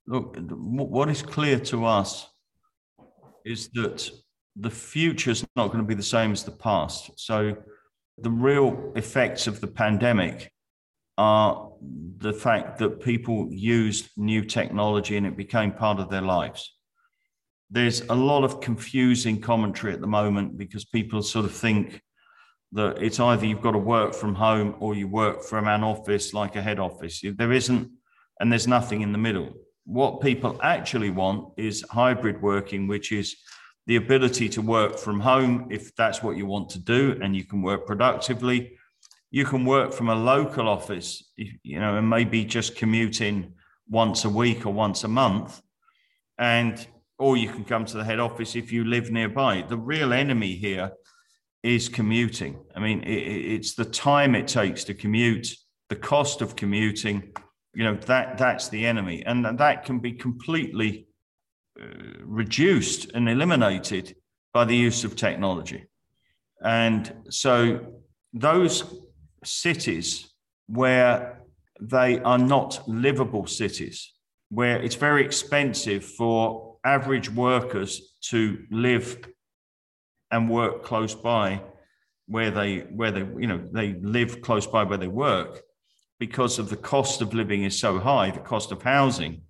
Look, 0.07 0.37
what 0.39 1.09
is 1.09 1.21
clear 1.21 1.59
to 1.59 1.85
us 1.85 2.29
is 3.43 3.69
that 3.73 4.09
the 4.55 4.71
future 4.71 5.31
is 5.31 5.45
not 5.55 5.67
going 5.67 5.79
to 5.79 5.87
be 5.87 5.95
the 5.95 6.01
same 6.01 6.31
as 6.31 6.43
the 6.43 6.51
past. 6.51 7.11
So 7.17 7.57
the 8.17 8.31
real 8.31 8.91
effects 8.95 9.47
of 9.47 9.61
the 9.61 9.67
pandemic 9.67 10.51
are 11.17 11.71
the 12.17 12.33
fact 12.33 12.79
that 12.79 13.01
people 13.01 13.47
used 13.51 14.09
new 14.17 14.43
technology 14.43 15.17
and 15.17 15.25
it 15.25 15.37
became 15.37 15.71
part 15.71 15.99
of 15.99 16.09
their 16.09 16.21
lives. 16.21 16.75
There's 17.69 18.01
a 18.01 18.15
lot 18.15 18.43
of 18.43 18.61
confusing 18.61 19.41
commentary 19.41 19.93
at 19.93 20.01
the 20.01 20.07
moment 20.07 20.57
because 20.57 20.85
people 20.85 21.21
sort 21.21 21.45
of 21.45 21.51
think 21.51 22.01
that 22.71 23.01
it's 23.01 23.19
either 23.19 23.45
you've 23.45 23.61
got 23.61 23.71
to 23.71 23.77
work 23.77 24.13
from 24.13 24.35
home 24.35 24.75
or 24.79 24.95
you 24.95 25.07
work 25.07 25.43
from 25.43 25.67
an 25.67 25.83
office 25.83 26.33
like 26.33 26.55
a 26.55 26.61
head 26.61 26.79
office. 26.79 27.23
There 27.23 27.51
isn't, 27.51 27.89
and 28.39 28.51
there's 28.51 28.67
nothing 28.67 29.01
in 29.01 29.11
the 29.11 29.17
middle. 29.17 29.53
What 29.85 30.21
people 30.21 30.59
actually 30.61 31.11
want 31.11 31.53
is 31.57 31.83
hybrid 31.89 32.41
working, 32.41 32.87
which 32.87 33.11
is 33.11 33.37
the 33.87 33.95
ability 33.95 34.49
to 34.49 34.61
work 34.61 34.99
from 34.99 35.21
home 35.21 35.67
if 35.71 35.95
that's 35.95 36.21
what 36.21 36.35
you 36.35 36.45
want 36.45 36.69
to 36.69 36.79
do 36.79 37.17
and 37.21 37.35
you 37.35 37.45
can 37.45 37.61
work 37.61 37.87
productively. 37.87 38.77
You 39.31 39.45
can 39.45 39.65
work 39.65 39.93
from 39.93 40.09
a 40.09 40.15
local 40.15 40.67
office, 40.67 41.31
you 41.35 41.79
know, 41.79 41.97
and 41.97 42.09
maybe 42.09 42.45
just 42.45 42.75
commuting 42.75 43.53
once 43.89 44.25
a 44.25 44.29
week 44.29 44.65
or 44.65 44.73
once 44.73 45.03
a 45.05 45.07
month. 45.07 45.61
And 46.37 46.85
or 47.17 47.37
you 47.37 47.49
can 47.49 47.63
come 47.63 47.85
to 47.85 47.97
the 47.97 48.03
head 48.03 48.19
office 48.19 48.55
if 48.55 48.71
you 48.71 48.83
live 48.83 49.09
nearby. 49.09 49.65
The 49.67 49.77
real 49.77 50.13
enemy 50.13 50.53
here 50.53 50.91
is 51.63 51.89
commuting. 51.89 52.59
I 52.75 52.79
mean, 52.79 53.01
it, 53.03 53.23
it's 53.55 53.73
the 53.73 53.85
time 53.85 54.35
it 54.35 54.47
takes 54.47 54.83
to 54.85 54.93
commute, 54.93 55.47
the 55.89 55.95
cost 55.95 56.41
of 56.41 56.55
commuting. 56.55 57.33
You 57.73 57.85
know 57.85 57.95
that 57.95 58.37
that's 58.37 58.69
the 58.69 58.85
enemy, 58.85 59.23
and 59.25 59.45
that 59.45 59.85
can 59.85 59.99
be 59.99 60.13
completely 60.13 61.06
Uh, 61.79 61.85
reduced 62.23 63.11
and 63.13 63.29
eliminated 63.29 64.15
by 64.51 64.65
the 64.65 64.75
use 64.75 65.03
of 65.03 65.15
technology. 65.15 65.85
And 66.63 67.13
so 67.29 67.93
those 68.33 69.01
cities 69.43 70.27
where 70.67 71.43
they 71.79 72.19
are 72.21 72.39
not 72.39 72.81
livable 72.87 73.45
cities, 73.45 74.11
where 74.49 74.81
it's 74.81 74.95
very 74.95 75.23
expensive 75.23 76.03
for 76.03 76.77
average 76.83 77.29
workers 77.29 78.15
to 78.21 78.65
live 78.71 79.27
and 80.31 80.49
work 80.49 80.83
close 80.83 81.13
by 81.13 81.61
where 82.27 82.49
they 82.49 82.79
where 82.79 83.11
they 83.11 83.25
you 83.39 83.47
know 83.47 83.61
they 83.71 83.93
live 84.01 84.41
close 84.41 84.65
by 84.65 84.83
where 84.83 84.97
they 84.97 85.07
work 85.07 85.61
because 86.19 86.59
of 86.59 86.69
the 86.69 86.77
cost 86.77 87.21
of 87.21 87.33
living 87.33 87.63
is 87.63 87.79
so 87.79 87.99
high 87.99 88.31
the 88.31 88.39
cost 88.39 88.71
of 88.71 88.81
housing 88.81 89.41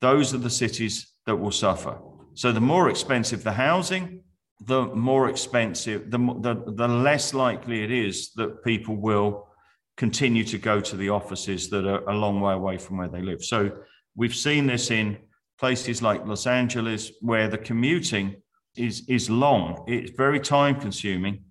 those 0.00 0.34
are 0.34 0.38
the 0.38 0.50
cities 0.50 1.13
that 1.26 1.36
will 1.36 1.50
suffer. 1.50 1.98
So 2.34 2.52
the 2.52 2.60
more 2.60 2.90
expensive 2.90 3.44
the 3.44 3.52
housing, 3.52 4.22
the 4.60 4.86
more 4.94 5.28
expensive, 5.28 6.10
the, 6.10 6.18
the, 6.18 6.72
the 6.72 6.88
less 6.88 7.34
likely 7.34 7.82
it 7.82 7.90
is 7.90 8.32
that 8.32 8.64
people 8.64 8.96
will 8.96 9.48
continue 9.96 10.44
to 10.44 10.58
go 10.58 10.80
to 10.80 10.96
the 10.96 11.08
offices 11.08 11.70
that 11.70 11.86
are 11.86 12.08
a 12.08 12.14
long 12.14 12.40
way 12.40 12.52
away 12.52 12.78
from 12.78 12.98
where 12.98 13.08
they 13.08 13.22
live. 13.22 13.44
So 13.44 13.70
we've 14.16 14.34
seen 14.34 14.66
this 14.66 14.90
in 14.90 15.18
places 15.58 16.02
like 16.02 16.26
Los 16.26 16.46
Angeles, 16.46 17.12
where 17.20 17.48
the 17.48 17.58
commuting 17.58 18.36
is, 18.76 19.04
is 19.08 19.30
long. 19.30 19.84
It's 19.86 20.10
very 20.16 20.40
time 20.40 20.80
consuming 20.80 21.44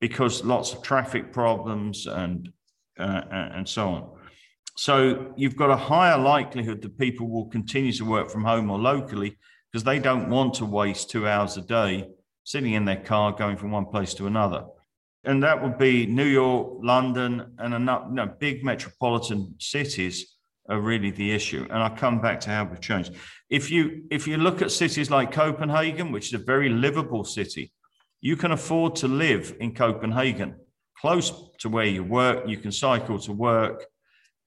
because 0.00 0.44
lots 0.44 0.72
of 0.72 0.82
traffic 0.82 1.32
problems 1.32 2.06
and, 2.06 2.48
uh, 2.98 3.22
and 3.30 3.68
so 3.68 3.88
on. 3.88 4.17
So 4.78 5.32
you've 5.36 5.56
got 5.56 5.70
a 5.70 5.76
higher 5.76 6.16
likelihood 6.16 6.82
that 6.82 6.96
people 6.96 7.28
will 7.28 7.46
continue 7.46 7.90
to 7.94 8.04
work 8.04 8.30
from 8.30 8.44
home 8.44 8.70
or 8.70 8.78
locally 8.78 9.36
because 9.72 9.82
they 9.82 9.98
don't 9.98 10.30
want 10.30 10.54
to 10.54 10.64
waste 10.64 11.10
two 11.10 11.26
hours 11.26 11.56
a 11.56 11.62
day 11.62 12.06
sitting 12.44 12.74
in 12.74 12.84
their 12.84 13.00
car 13.00 13.32
going 13.32 13.56
from 13.56 13.72
one 13.72 13.86
place 13.86 14.14
to 14.14 14.28
another. 14.28 14.66
And 15.24 15.42
that 15.42 15.60
would 15.60 15.78
be 15.78 16.06
New 16.06 16.26
York, 16.26 16.74
London, 16.80 17.56
and 17.58 17.74
enough, 17.74 18.04
you 18.08 18.14
know, 18.14 18.32
big 18.38 18.62
metropolitan 18.62 19.52
cities 19.58 20.36
are 20.68 20.80
really 20.80 21.10
the 21.10 21.32
issue. 21.32 21.66
And 21.68 21.82
I'll 21.82 21.96
come 21.96 22.20
back 22.20 22.38
to 22.42 22.50
how 22.50 22.62
we've 22.62 22.80
changed. 22.80 23.16
If 23.50 23.72
you 23.72 24.04
if 24.12 24.28
you 24.28 24.36
look 24.36 24.62
at 24.62 24.70
cities 24.70 25.10
like 25.10 25.32
Copenhagen, 25.32 26.12
which 26.12 26.28
is 26.28 26.34
a 26.34 26.44
very 26.44 26.68
livable 26.68 27.24
city, 27.24 27.72
you 28.20 28.36
can 28.36 28.52
afford 28.52 28.94
to 28.96 29.08
live 29.08 29.56
in 29.58 29.74
Copenhagen, 29.74 30.54
close 31.00 31.32
to 31.58 31.68
where 31.68 31.86
you 31.86 32.04
work. 32.04 32.46
You 32.46 32.58
can 32.58 32.70
cycle 32.70 33.18
to 33.18 33.32
work 33.32 33.84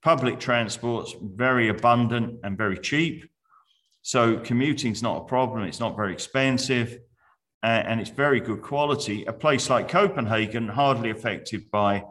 Public 0.03 0.39
transport's 0.39 1.15
very 1.21 1.69
abundant 1.69 2.39
and 2.43 2.57
very 2.57 2.77
cheap. 2.77 3.29
So 4.01 4.39
commuting's 4.39 5.03
not 5.03 5.21
a 5.21 5.25
problem. 5.25 5.63
It's 5.63 5.79
not 5.79 5.95
very 5.95 6.13
expensive 6.13 6.99
and 7.63 8.01
it's 8.01 8.09
very 8.09 8.39
good 8.39 8.61
quality. 8.61 9.25
A 9.25 9.33
place 9.33 9.69
like 9.69 9.87
Copenhagen, 9.87 10.67
hardly 10.67 11.11
affected 11.11 11.69
by, 11.69 12.03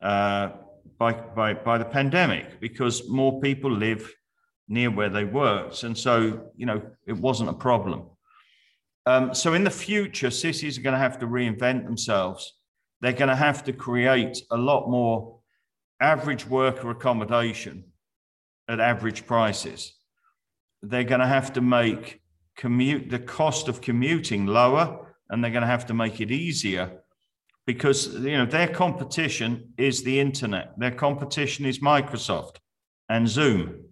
uh, 0.00 0.50
by, 0.98 1.12
by, 1.12 1.54
by 1.54 1.78
the 1.78 1.84
pandemic 1.84 2.60
because 2.60 3.08
more 3.08 3.40
people 3.40 3.70
live 3.70 4.12
near 4.68 4.90
where 4.90 5.08
they 5.08 5.24
worked. 5.24 5.82
And 5.82 5.96
so, 5.96 6.50
you 6.56 6.66
know, 6.66 6.82
it 7.06 7.14
wasn't 7.14 7.50
a 7.50 7.54
problem. 7.54 8.04
Um, 9.06 9.34
so 9.34 9.54
in 9.54 9.64
the 9.64 9.70
future, 9.70 10.30
cities 10.30 10.78
are 10.78 10.82
going 10.82 10.92
to 10.92 10.98
have 10.98 11.18
to 11.20 11.26
reinvent 11.26 11.84
themselves. 11.84 12.54
They're 13.00 13.12
going 13.12 13.30
to 13.30 13.36
have 13.36 13.64
to 13.64 13.72
create 13.72 14.38
a 14.50 14.56
lot 14.56 14.88
more 14.88 15.37
average 16.00 16.46
worker 16.46 16.90
accommodation 16.90 17.84
at 18.68 18.80
average 18.80 19.26
prices. 19.26 19.94
They're 20.82 21.04
going 21.04 21.20
to 21.20 21.26
have 21.26 21.52
to 21.54 21.60
make 21.60 22.20
commute 22.56 23.10
the 23.10 23.18
cost 23.18 23.68
of 23.68 23.80
commuting 23.80 24.46
lower 24.46 25.14
and 25.30 25.42
they're 25.42 25.50
going 25.50 25.62
to 25.62 25.68
have 25.68 25.86
to 25.86 25.94
make 25.94 26.20
it 26.20 26.30
easier 26.30 26.90
because 27.66 28.14
you 28.14 28.36
know 28.38 28.46
their 28.46 28.68
competition 28.68 29.72
is 29.76 30.02
the 30.02 30.18
internet. 30.18 30.72
Their 30.78 30.92
competition 30.92 31.66
is 31.66 31.80
microsoft 31.80 32.56
and 33.08 33.28
zoom. 33.28 33.84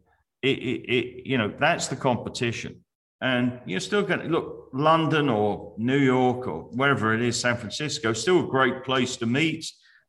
It, 0.43 0.59
it, 0.59 0.81
it, 0.97 1.27
you 1.27 1.39
know 1.39 1.53
that's 1.59 1.89
the 1.89 1.97
competition. 1.97 2.83
And 3.21 3.61
you're 3.67 3.81
still 3.81 4.03
going 4.03 4.21
to 4.21 4.27
look 4.27 4.69
london 4.73 5.29
or 5.29 5.75
new 5.79 5.99
york 5.99 6.47
or 6.47 6.65
wherever 6.75 7.15
it 7.15 7.23
is 7.23 7.41
san 7.41 7.57
francisco 7.57 8.13
still 8.13 8.41
a 8.41 8.47
great 8.47 8.85
place 8.85 9.17
to 9.17 9.25
meet 9.25 9.65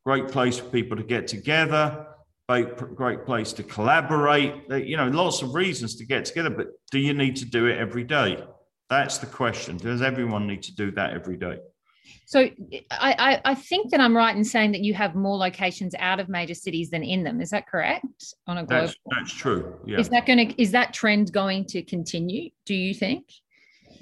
great 0.08 0.30
place 0.30 0.58
for 0.58 0.70
people 0.70 0.96
to 0.96 1.04
get 1.04 1.28
together, 1.28 2.08
great, 2.48 2.78
great 2.96 3.26
place 3.26 3.52
to 3.52 3.62
collaborate. 3.62 4.54
You 4.70 4.96
know, 4.96 5.10
lots 5.10 5.42
of 5.42 5.54
reasons 5.54 5.98
to 5.98 6.06
get 6.06 6.24
together, 6.24 6.50
but 6.50 6.68
do 6.92 6.98
you 6.98 7.14
need 7.14 7.36
to 7.36 7.46
do 7.46 7.66
it 7.66 7.78
every 7.78 8.06
day? 8.06 8.42
That's 8.90 9.18
the 9.18 9.26
question. 9.26 9.76
Does 9.76 10.02
everyone 10.02 10.48
need 10.48 10.64
to 10.64 10.74
do 10.74 10.92
that 10.92 11.12
every 11.12 11.36
day? 11.36 11.58
So 12.26 12.50
I, 12.90 13.42
I, 13.44 13.54
think 13.54 13.92
that 13.92 14.00
I'm 14.00 14.16
right 14.16 14.34
in 14.34 14.46
saying 14.46 14.72
that 14.72 14.82
you 14.82 14.94
have 14.94 15.14
more 15.14 15.36
locations 15.36 15.94
out 16.00 16.22
of 16.22 16.30
major 16.30 16.54
cities 16.54 16.90
than 16.90 17.04
in 17.04 17.26
them. 17.26 17.42
Is 17.42 17.50
that 17.50 17.68
correct? 17.68 18.34
On 18.48 18.60
a 18.60 18.66
global, 18.66 18.88
that's, 18.88 18.98
that's 19.12 19.34
true. 19.34 19.78
Yeah. 19.86 20.00
Is 20.00 20.08
that 20.10 20.26
going 20.26 20.48
to 20.48 20.62
is 20.62 20.72
that 20.72 20.94
trend 20.94 21.34
going 21.34 21.66
to 21.66 21.82
continue? 21.82 22.52
Do 22.66 22.76
you 22.76 22.94
think? 22.94 23.26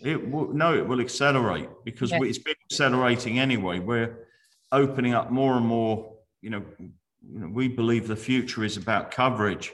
It 0.04 0.30
will, 0.30 0.54
no, 0.54 0.76
it 0.76 0.88
will 0.88 1.02
accelerate 1.02 1.70
because 1.84 2.12
yes. 2.12 2.22
it's 2.24 2.38
been 2.38 2.56
accelerating 2.70 3.40
anyway. 3.40 3.80
We're 3.80 4.25
opening 4.72 5.13
up 5.13 5.31
more 5.31 5.55
and 5.55 5.65
more, 5.65 6.13
you 6.41 6.50
know, 6.50 6.63
you 6.79 7.39
know, 7.39 7.48
we 7.48 7.67
believe 7.67 8.07
the 8.07 8.15
future 8.15 8.63
is 8.63 8.77
about 8.77 9.12
coverage. 9.12 9.74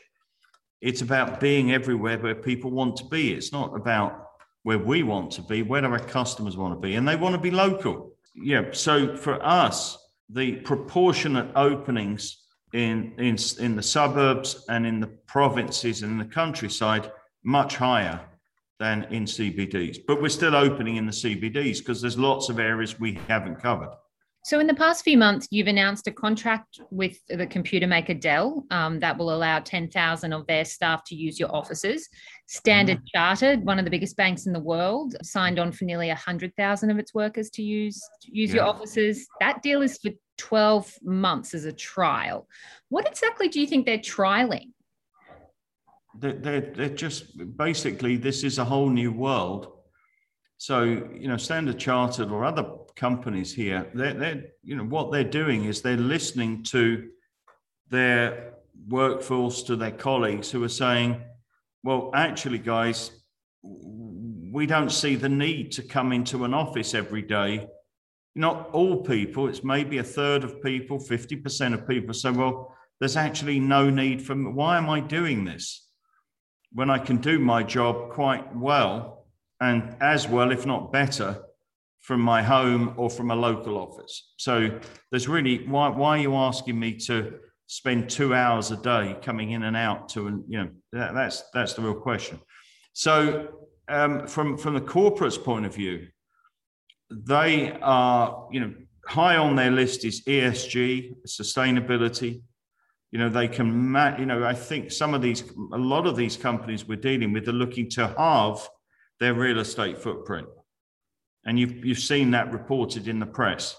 It's 0.79 1.01
about 1.01 1.39
being 1.39 1.71
everywhere 1.71 2.17
where 2.17 2.35
people 2.35 2.71
want 2.71 2.95
to 2.97 3.05
be. 3.05 3.33
It's 3.33 3.51
not 3.51 3.75
about 3.75 4.29
where 4.63 4.79
we 4.79 5.03
want 5.03 5.31
to 5.31 5.41
be, 5.41 5.63
where 5.63 5.81
do 5.81 5.87
our 5.87 5.99
customers 5.99 6.55
want 6.55 6.73
to 6.73 6.79
be, 6.79 6.95
and 6.95 7.07
they 7.07 7.15
want 7.15 7.33
to 7.35 7.41
be 7.41 7.51
local. 7.51 8.13
Yeah. 8.35 8.65
So 8.71 9.15
for 9.15 9.43
us, 9.43 9.97
the 10.29 10.53
proportionate 10.57 11.51
openings 11.55 12.37
in 12.73 13.13
in 13.17 13.37
in 13.59 13.75
the 13.75 13.83
suburbs 13.83 14.65
and 14.69 14.85
in 14.85 14.99
the 14.99 15.07
provinces 15.07 16.03
and 16.03 16.13
in 16.13 16.17
the 16.17 16.33
countryside 16.33 17.11
much 17.43 17.75
higher 17.75 18.19
than 18.79 19.03
in 19.11 19.25
CBDs. 19.25 19.99
But 20.07 20.21
we're 20.21 20.29
still 20.29 20.55
opening 20.55 20.95
in 20.95 21.05
the 21.05 21.11
CBDs 21.11 21.79
because 21.79 22.01
there's 22.01 22.17
lots 22.17 22.49
of 22.49 22.59
areas 22.59 22.99
we 22.99 23.19
haven't 23.27 23.61
covered. 23.61 23.91
So, 24.43 24.59
in 24.59 24.65
the 24.65 24.73
past 24.73 25.03
few 25.03 25.19
months, 25.19 25.47
you've 25.51 25.67
announced 25.67 26.07
a 26.07 26.11
contract 26.11 26.79
with 26.89 27.19
the 27.27 27.45
computer 27.45 27.85
maker 27.85 28.15
Dell 28.15 28.65
um, 28.71 28.99
that 28.99 29.15
will 29.15 29.33
allow 29.33 29.59
10,000 29.59 30.33
of 30.33 30.47
their 30.47 30.65
staff 30.65 31.03
to 31.05 31.15
use 31.15 31.39
your 31.39 31.55
offices. 31.55 32.09
Standard 32.47 32.97
mm. 32.97 33.03
Chartered, 33.13 33.63
one 33.63 33.77
of 33.77 33.85
the 33.85 33.91
biggest 33.91 34.17
banks 34.17 34.47
in 34.47 34.53
the 34.53 34.59
world, 34.59 35.15
signed 35.21 35.59
on 35.59 35.71
for 35.71 35.85
nearly 35.85 36.07
100,000 36.07 36.89
of 36.89 36.97
its 36.97 37.13
workers 37.13 37.51
to 37.51 37.61
use 37.61 38.01
to 38.23 38.35
use 38.35 38.49
yeah. 38.49 38.57
your 38.57 38.65
offices. 38.65 39.27
That 39.39 39.61
deal 39.61 39.83
is 39.83 39.99
for 39.99 40.11
12 40.39 40.97
months 41.03 41.53
as 41.53 41.65
a 41.65 41.71
trial. 41.71 42.47
What 42.89 43.07
exactly 43.07 43.47
do 43.47 43.61
you 43.61 43.67
think 43.67 43.85
they're 43.85 43.99
trialing? 43.99 44.71
They're, 46.17 46.33
they're, 46.33 46.61
they're 46.61 46.89
just 46.89 47.37
basically, 47.57 48.17
this 48.17 48.43
is 48.43 48.57
a 48.57 48.65
whole 48.65 48.89
new 48.89 49.11
world. 49.11 49.67
So, 50.57 50.83
you 50.83 51.27
know, 51.27 51.37
Standard 51.37 51.79
Chartered 51.79 52.31
or 52.31 52.43
other 52.43 52.63
companies 52.95 53.53
here, 53.53 53.89
they're, 53.93 54.13
they're, 54.13 54.43
you 54.63 54.75
know, 54.75 54.83
what 54.83 55.11
they're 55.11 55.23
doing 55.23 55.65
is 55.65 55.81
they're 55.81 55.97
listening 55.97 56.63
to 56.63 57.09
their 57.89 58.53
workforce, 58.87 59.63
to 59.63 59.75
their 59.75 59.91
colleagues 59.91 60.51
who 60.51 60.63
are 60.63 60.69
saying, 60.69 61.21
well, 61.83 62.11
actually, 62.13 62.59
guys, 62.59 63.11
we 63.63 64.65
don't 64.65 64.91
see 64.91 65.15
the 65.15 65.29
need 65.29 65.71
to 65.73 65.83
come 65.83 66.11
into 66.11 66.45
an 66.45 66.53
office 66.53 66.93
every 66.93 67.21
day. 67.21 67.67
Not 68.35 68.69
all 68.71 69.03
people, 69.03 69.47
it's 69.47 69.63
maybe 69.63 69.97
a 69.97 70.03
third 70.03 70.43
of 70.43 70.61
people, 70.61 70.99
50% 70.99 71.73
of 71.73 71.87
people 71.87 72.13
say, 72.13 72.31
well, 72.31 72.75
there's 72.99 73.17
actually 73.17 73.59
no 73.59 73.89
need 73.89 74.21
for 74.21 74.35
me. 74.35 74.51
Why 74.51 74.77
am 74.77 74.89
I 74.89 74.99
doing 74.99 75.43
this 75.43 75.87
when 76.71 76.89
I 76.89 76.97
can 76.97 77.17
do 77.17 77.39
my 77.39 77.63
job 77.63 78.11
quite 78.11 78.55
well 78.55 79.25
and 79.59 79.95
as 80.01 80.27
well, 80.27 80.51
if 80.51 80.65
not 80.65 80.91
better, 80.91 81.41
from 82.01 82.19
my 82.19 82.43
home 82.43 82.93
or 82.97 83.09
from 83.09 83.31
a 83.31 83.35
local 83.35 83.77
office? 83.77 84.33
So 84.37 84.79
there's 85.11 85.27
really, 85.27 85.67
why, 85.67 85.89
why 85.89 86.17
are 86.17 86.21
you 86.21 86.35
asking 86.35 86.79
me 86.79 86.95
to 87.07 87.39
spend 87.67 88.09
two 88.09 88.33
hours 88.33 88.71
a 88.71 88.77
day 88.77 89.17
coming 89.21 89.51
in 89.51 89.63
and 89.63 89.77
out 89.77 90.09
to, 90.09 90.27
and 90.27 90.43
you 90.47 90.57
know, 90.57 90.69
that, 90.91 91.13
that's, 91.13 91.43
that's 91.53 91.73
the 91.73 91.81
real 91.81 91.93
question. 91.93 92.39
So 92.93 93.47
um, 93.87 94.27
from, 94.27 94.57
from 94.57 94.73
the 94.73 94.81
corporate's 94.81 95.37
point 95.37 95.65
of 95.65 95.73
view, 95.73 96.07
they 97.09 97.71
are, 97.81 98.47
you 98.51 98.59
know, 98.59 98.73
high 99.05 99.37
on 99.37 99.55
their 99.55 99.71
list 99.71 100.05
is 100.05 100.23
ESG, 100.25 101.13
sustainability. 101.27 102.41
You 103.11 103.19
know, 103.19 103.29
they 103.29 103.47
can, 103.47 103.91
ma- 103.91 104.17
you 104.17 104.25
know, 104.25 104.43
I 104.43 104.53
think 104.53 104.91
some 104.91 105.13
of 105.13 105.21
these, 105.21 105.43
a 105.73 105.77
lot 105.77 106.07
of 106.07 106.15
these 106.15 106.37
companies 106.37 106.87
we're 106.87 106.95
dealing 106.95 107.33
with 107.33 107.47
are 107.49 107.53
looking 107.53 107.89
to 107.91 108.07
halve 108.17 108.67
their 109.19 109.33
real 109.33 109.59
estate 109.59 109.97
footprint. 109.97 110.47
And 111.45 111.59
you've, 111.59 111.85
you've 111.85 111.99
seen 111.99 112.31
that 112.31 112.51
reported 112.51 113.07
in 113.07 113.19
the 113.19 113.25
press. 113.25 113.75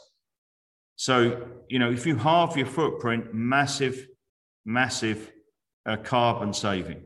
So, 0.96 1.48
you 1.68 1.78
know, 1.78 1.90
if 1.90 2.06
you 2.06 2.16
halve 2.16 2.56
your 2.56 2.66
footprint, 2.66 3.32
massive, 3.32 4.06
massive 4.64 5.32
uh, 5.86 5.96
carbon 5.96 6.52
saving. 6.52 7.02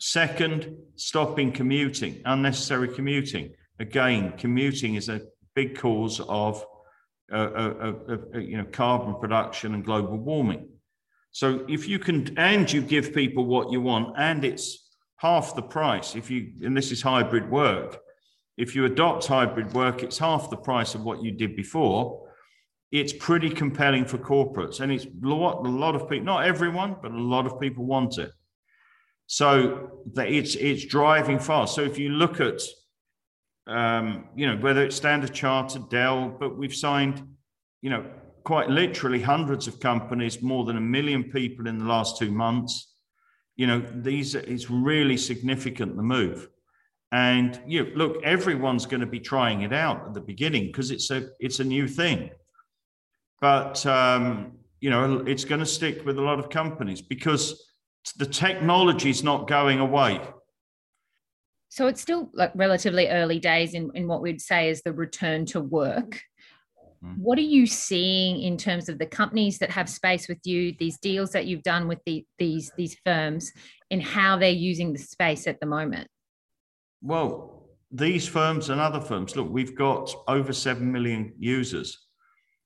Second, 0.00 0.76
stopping 0.96 1.52
commuting, 1.52 2.22
unnecessary 2.24 2.88
commuting. 2.88 3.54
Again, 3.80 4.34
commuting 4.36 4.94
is 4.94 5.08
a 5.08 5.22
big 5.54 5.76
cause 5.76 6.20
of 6.20 6.64
uh, 7.32 7.36
uh, 7.36 7.94
uh, 8.08 8.16
uh, 8.34 8.38
you 8.38 8.56
know 8.56 8.64
carbon 8.64 9.14
production 9.16 9.74
and 9.74 9.84
global 9.84 10.16
warming. 10.16 10.68
So 11.30 11.66
if 11.68 11.86
you 11.88 11.98
can, 11.98 12.38
and 12.38 12.70
you 12.72 12.80
give 12.80 13.12
people 13.12 13.44
what 13.44 13.70
you 13.70 13.80
want, 13.80 14.14
and 14.16 14.44
it's 14.44 14.88
half 15.16 15.54
the 15.54 15.62
price. 15.62 16.16
If 16.16 16.30
you, 16.30 16.52
and 16.62 16.76
this 16.76 16.90
is 16.90 17.02
hybrid 17.02 17.50
work, 17.50 17.98
if 18.58 18.74
you 18.74 18.84
adopt 18.84 19.24
hybrid 19.24 19.72
work, 19.72 20.02
it's 20.02 20.18
half 20.18 20.50
the 20.50 20.56
price 20.56 20.96
of 20.96 21.04
what 21.04 21.22
you 21.22 21.30
did 21.30 21.54
before. 21.54 22.28
It's 22.90 23.12
pretty 23.12 23.50
compelling 23.50 24.04
for 24.04 24.18
corporates, 24.18 24.80
and 24.80 24.90
it's 24.90 25.06
lot, 25.22 25.64
a 25.64 25.70
lot 25.70 25.94
of 25.94 26.08
people, 26.08 26.24
not 26.24 26.44
everyone, 26.44 26.96
but 27.00 27.12
a 27.12 27.18
lot 27.18 27.46
of 27.46 27.60
people 27.60 27.84
want 27.84 28.18
it. 28.18 28.32
So 29.26 30.02
that 30.14 30.28
it's 30.28 30.56
it's 30.56 30.86
driving 30.86 31.38
fast. 31.38 31.74
So 31.74 31.82
if 31.82 31.98
you 31.98 32.08
look 32.08 32.40
at 32.40 32.60
um, 33.66 34.24
you 34.34 34.46
know 34.46 34.56
whether 34.56 34.82
it's 34.82 34.96
Standard 34.96 35.32
Chartered, 35.34 35.88
Dell, 35.90 36.34
but 36.40 36.58
we've 36.58 36.74
signed 36.74 37.22
you 37.82 37.90
know 37.90 38.04
quite 38.42 38.70
literally 38.70 39.20
hundreds 39.20 39.68
of 39.68 39.78
companies, 39.78 40.42
more 40.42 40.64
than 40.64 40.78
a 40.78 40.80
million 40.80 41.24
people 41.24 41.68
in 41.68 41.78
the 41.78 41.84
last 41.84 42.18
two 42.18 42.32
months. 42.32 42.94
You 43.54 43.66
know 43.68 43.84
these 43.94 44.34
it's 44.34 44.70
really 44.70 45.18
significant 45.18 45.96
the 45.96 46.02
move. 46.02 46.48
And 47.12 47.60
you 47.66 47.84
know, 47.84 47.90
look, 47.94 48.22
everyone's 48.22 48.84
going 48.84 49.00
to 49.00 49.06
be 49.06 49.20
trying 49.20 49.62
it 49.62 49.72
out 49.72 50.06
at 50.06 50.14
the 50.14 50.20
beginning 50.20 50.66
because 50.66 50.90
it's 50.90 51.10
a 51.10 51.30
it's 51.40 51.60
a 51.60 51.64
new 51.64 51.88
thing. 51.88 52.30
But 53.40 53.84
um, 53.86 54.52
you 54.80 54.90
know, 54.90 55.24
it's 55.26 55.44
going 55.44 55.60
to 55.60 55.66
stick 55.66 56.04
with 56.04 56.18
a 56.18 56.22
lot 56.22 56.38
of 56.38 56.50
companies 56.50 57.00
because 57.00 57.64
the 58.16 58.26
technology 58.26 59.10
is 59.10 59.22
not 59.22 59.48
going 59.48 59.80
away. 59.80 60.20
So 61.70 61.86
it's 61.86 62.00
still 62.00 62.30
like 62.32 62.52
relatively 62.54 63.08
early 63.08 63.38
days 63.38 63.74
in, 63.74 63.90
in 63.94 64.06
what 64.08 64.22
we'd 64.22 64.40
say 64.40 64.70
is 64.70 64.82
the 64.82 64.92
return 64.92 65.44
to 65.46 65.60
work. 65.60 66.20
Mm. 67.04 67.18
What 67.18 67.38
are 67.38 67.42
you 67.42 67.66
seeing 67.66 68.42
in 68.42 68.56
terms 68.56 68.88
of 68.88 68.98
the 68.98 69.06
companies 69.06 69.58
that 69.58 69.70
have 69.70 69.88
space 69.88 70.28
with 70.28 70.38
you, 70.44 70.74
these 70.78 70.98
deals 70.98 71.30
that 71.32 71.46
you've 71.46 71.62
done 71.62 71.86
with 71.86 72.00
the, 72.06 72.24
these 72.38 72.72
these 72.76 72.96
firms, 73.04 73.52
and 73.90 74.02
how 74.02 74.36
they're 74.38 74.50
using 74.50 74.92
the 74.92 74.98
space 74.98 75.46
at 75.46 75.60
the 75.60 75.66
moment? 75.66 76.08
Well, 77.00 77.68
these 77.90 78.26
firms 78.26 78.70
and 78.70 78.80
other 78.80 79.00
firms, 79.00 79.36
look, 79.36 79.48
we've 79.50 79.76
got 79.76 80.12
over 80.26 80.52
seven 80.52 80.92
million 80.92 81.32
users, 81.38 82.06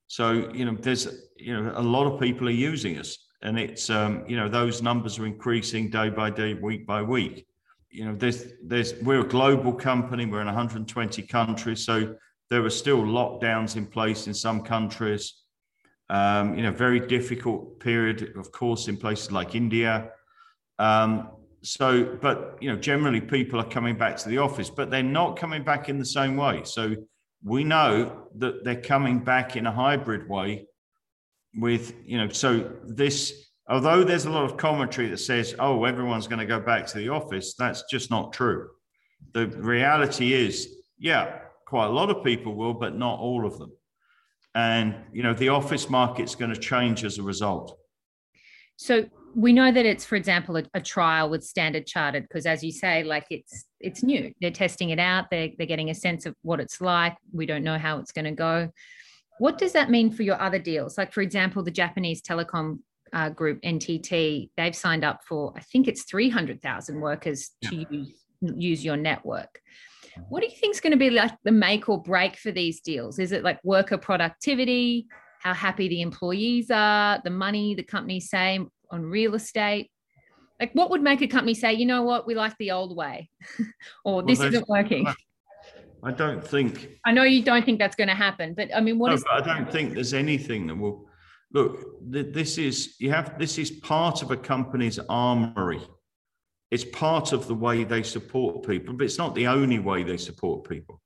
so 0.08 0.50
you 0.52 0.64
know 0.64 0.76
there's 0.78 1.08
you 1.36 1.54
know 1.54 1.72
a 1.76 1.82
lot 1.82 2.06
of 2.06 2.20
people 2.20 2.48
are 2.48 2.50
using 2.50 2.98
us 2.98 3.18
and 3.42 3.58
it's 3.58 3.90
um, 3.90 4.24
you 4.26 4.36
know 4.36 4.48
those 4.48 4.82
numbers 4.82 5.18
are 5.18 5.26
increasing 5.26 5.90
day 5.90 6.08
by 6.08 6.30
day, 6.30 6.54
week 6.54 6.86
by 6.86 7.02
week. 7.02 7.46
You 7.90 8.06
know, 8.06 8.14
there's 8.14 8.44
there's 8.64 8.94
we're 9.02 9.20
a 9.20 9.28
global 9.28 9.72
company. 9.72 10.26
We're 10.26 10.40
in 10.40 10.46
120 10.46 11.22
countries, 11.22 11.84
so 11.84 12.14
there 12.50 12.64
are 12.64 12.70
still 12.70 13.02
lockdowns 13.02 13.76
in 13.76 13.86
place 13.86 14.26
in 14.26 14.34
some 14.34 14.62
countries. 14.62 15.34
Um, 16.08 16.56
you 16.56 16.62
know, 16.62 16.70
very 16.70 17.00
difficult 17.00 17.80
period, 17.80 18.34
of 18.36 18.52
course, 18.52 18.88
in 18.88 18.96
places 18.96 19.32
like 19.32 19.54
India. 19.54 20.10
Um, 20.78 21.30
so, 21.62 22.18
but 22.20 22.58
you 22.60 22.70
know, 22.70 22.76
generally 22.76 23.20
people 23.20 23.60
are 23.60 23.68
coming 23.68 23.96
back 23.96 24.16
to 24.18 24.28
the 24.28 24.38
office, 24.38 24.68
but 24.68 24.90
they're 24.90 25.02
not 25.02 25.36
coming 25.36 25.62
back 25.62 25.88
in 25.88 25.98
the 25.98 26.04
same 26.04 26.36
way. 26.36 26.62
So 26.64 26.96
we 27.44 27.64
know 27.64 28.28
that 28.36 28.64
they're 28.64 28.80
coming 28.80 29.20
back 29.20 29.56
in 29.56 29.66
a 29.66 29.72
hybrid 29.72 30.28
way 30.28 30.66
with 31.56 31.94
you 32.04 32.16
know 32.16 32.28
so 32.28 32.72
this 32.84 33.50
although 33.68 34.04
there's 34.04 34.24
a 34.24 34.30
lot 34.30 34.44
of 34.44 34.56
commentary 34.56 35.08
that 35.08 35.18
says 35.18 35.54
oh 35.58 35.84
everyone's 35.84 36.26
going 36.26 36.38
to 36.38 36.46
go 36.46 36.58
back 36.58 36.86
to 36.86 36.96
the 36.96 37.08
office 37.08 37.54
that's 37.54 37.84
just 37.90 38.10
not 38.10 38.32
true. 38.32 38.68
The 39.32 39.46
reality 39.46 40.32
is 40.32 40.68
yeah 40.98 41.40
quite 41.66 41.86
a 41.86 41.90
lot 41.90 42.10
of 42.10 42.24
people 42.24 42.54
will 42.54 42.74
but 42.74 42.96
not 42.96 43.18
all 43.18 43.46
of 43.46 43.58
them. 43.58 43.72
And 44.54 44.94
you 45.12 45.22
know 45.22 45.34
the 45.34 45.48
office 45.50 45.90
market's 45.90 46.34
going 46.34 46.52
to 46.52 46.60
change 46.60 47.04
as 47.04 47.18
a 47.18 47.22
result. 47.22 47.78
So 48.76 49.04
we 49.34 49.52
know 49.52 49.72
that 49.72 49.86
it's 49.86 50.04
for 50.04 50.16
example 50.16 50.56
a, 50.56 50.64
a 50.74 50.80
trial 50.80 51.30
with 51.30 51.42
standard 51.42 51.86
chartered 51.86 52.24
because 52.24 52.44
as 52.44 52.62
you 52.62 52.70
say 52.70 53.02
like 53.02 53.26
it's 53.30 53.66
it's 53.82 54.02
new. 54.02 54.32
They're 54.40 54.50
testing 54.50 54.90
it 54.90 54.98
out. 54.98 55.26
They're, 55.30 55.50
they're 55.58 55.66
getting 55.66 55.90
a 55.90 55.94
sense 55.94 56.24
of 56.24 56.34
what 56.42 56.60
it's 56.60 56.80
like. 56.80 57.16
We 57.32 57.46
don't 57.46 57.64
know 57.64 57.78
how 57.78 57.98
it's 57.98 58.12
going 58.12 58.24
to 58.24 58.32
go. 58.32 58.70
What 59.38 59.58
does 59.58 59.72
that 59.72 59.90
mean 59.90 60.10
for 60.10 60.22
your 60.22 60.40
other 60.40 60.58
deals? 60.58 60.96
Like, 60.96 61.12
for 61.12 61.20
example, 61.20 61.62
the 61.62 61.70
Japanese 61.70 62.22
telecom 62.22 62.78
uh, 63.12 63.30
group 63.30 63.60
NTT, 63.62 64.50
they've 64.56 64.76
signed 64.76 65.04
up 65.04 65.20
for, 65.26 65.52
I 65.56 65.60
think 65.60 65.88
it's 65.88 66.04
300,000 66.04 67.00
workers 67.00 67.50
to 67.64 67.84
use, 67.90 68.12
use 68.40 68.84
your 68.84 68.96
network. 68.96 69.60
What 70.28 70.40
do 70.40 70.46
you 70.46 70.54
think 70.54 70.74
is 70.74 70.80
going 70.80 70.92
to 70.92 70.98
be 70.98 71.10
like 71.10 71.32
the 71.44 71.52
make 71.52 71.88
or 71.88 72.00
break 72.00 72.36
for 72.36 72.52
these 72.52 72.80
deals? 72.80 73.18
Is 73.18 73.32
it 73.32 73.42
like 73.42 73.58
worker 73.64 73.98
productivity, 73.98 75.06
how 75.40 75.54
happy 75.54 75.88
the 75.88 76.02
employees 76.02 76.70
are, 76.70 77.20
the 77.24 77.30
money 77.30 77.74
the 77.74 77.82
companies 77.82 78.28
say 78.30 78.60
on 78.92 79.04
real 79.04 79.34
estate? 79.34 79.90
Like, 80.60 80.72
what 80.74 80.90
would 80.90 81.02
make 81.02 81.22
a 81.22 81.26
company 81.26 81.54
say, 81.54 81.72
you 81.72 81.86
know 81.86 82.02
what, 82.02 82.26
we 82.26 82.36
like 82.36 82.56
the 82.58 82.70
old 82.70 82.96
way, 82.96 83.30
or 84.04 84.16
well, 84.16 84.26
this 84.26 84.40
isn't 84.40 84.68
working? 84.68 85.12
I 86.04 86.12
don't 86.12 86.46
think. 86.46 86.98
I 87.04 87.12
know 87.12 87.22
you 87.22 87.42
don't 87.42 87.64
think 87.64 87.78
that's 87.78 87.96
going 87.96 88.08
to 88.08 88.14
happen, 88.14 88.54
but 88.54 88.74
I 88.74 88.80
mean, 88.80 88.98
what 88.98 89.08
no, 89.08 89.14
is? 89.14 89.24
I 89.32 89.40
don't 89.40 89.70
think 89.70 89.94
there's 89.94 90.14
anything 90.14 90.66
that 90.66 90.76
will. 90.76 91.08
Look, 91.52 91.84
this 92.00 92.58
is 92.58 92.96
you 92.98 93.10
have. 93.10 93.38
This 93.38 93.58
is 93.58 93.70
part 93.70 94.22
of 94.22 94.30
a 94.30 94.36
company's 94.36 94.98
armory. 95.08 95.80
It's 96.70 96.84
part 96.84 97.32
of 97.32 97.46
the 97.46 97.54
way 97.54 97.84
they 97.84 98.02
support 98.02 98.66
people, 98.66 98.94
but 98.94 99.04
it's 99.04 99.18
not 99.18 99.34
the 99.34 99.46
only 99.46 99.78
way 99.78 100.02
they 100.02 100.16
support 100.16 100.68
people. 100.68 101.00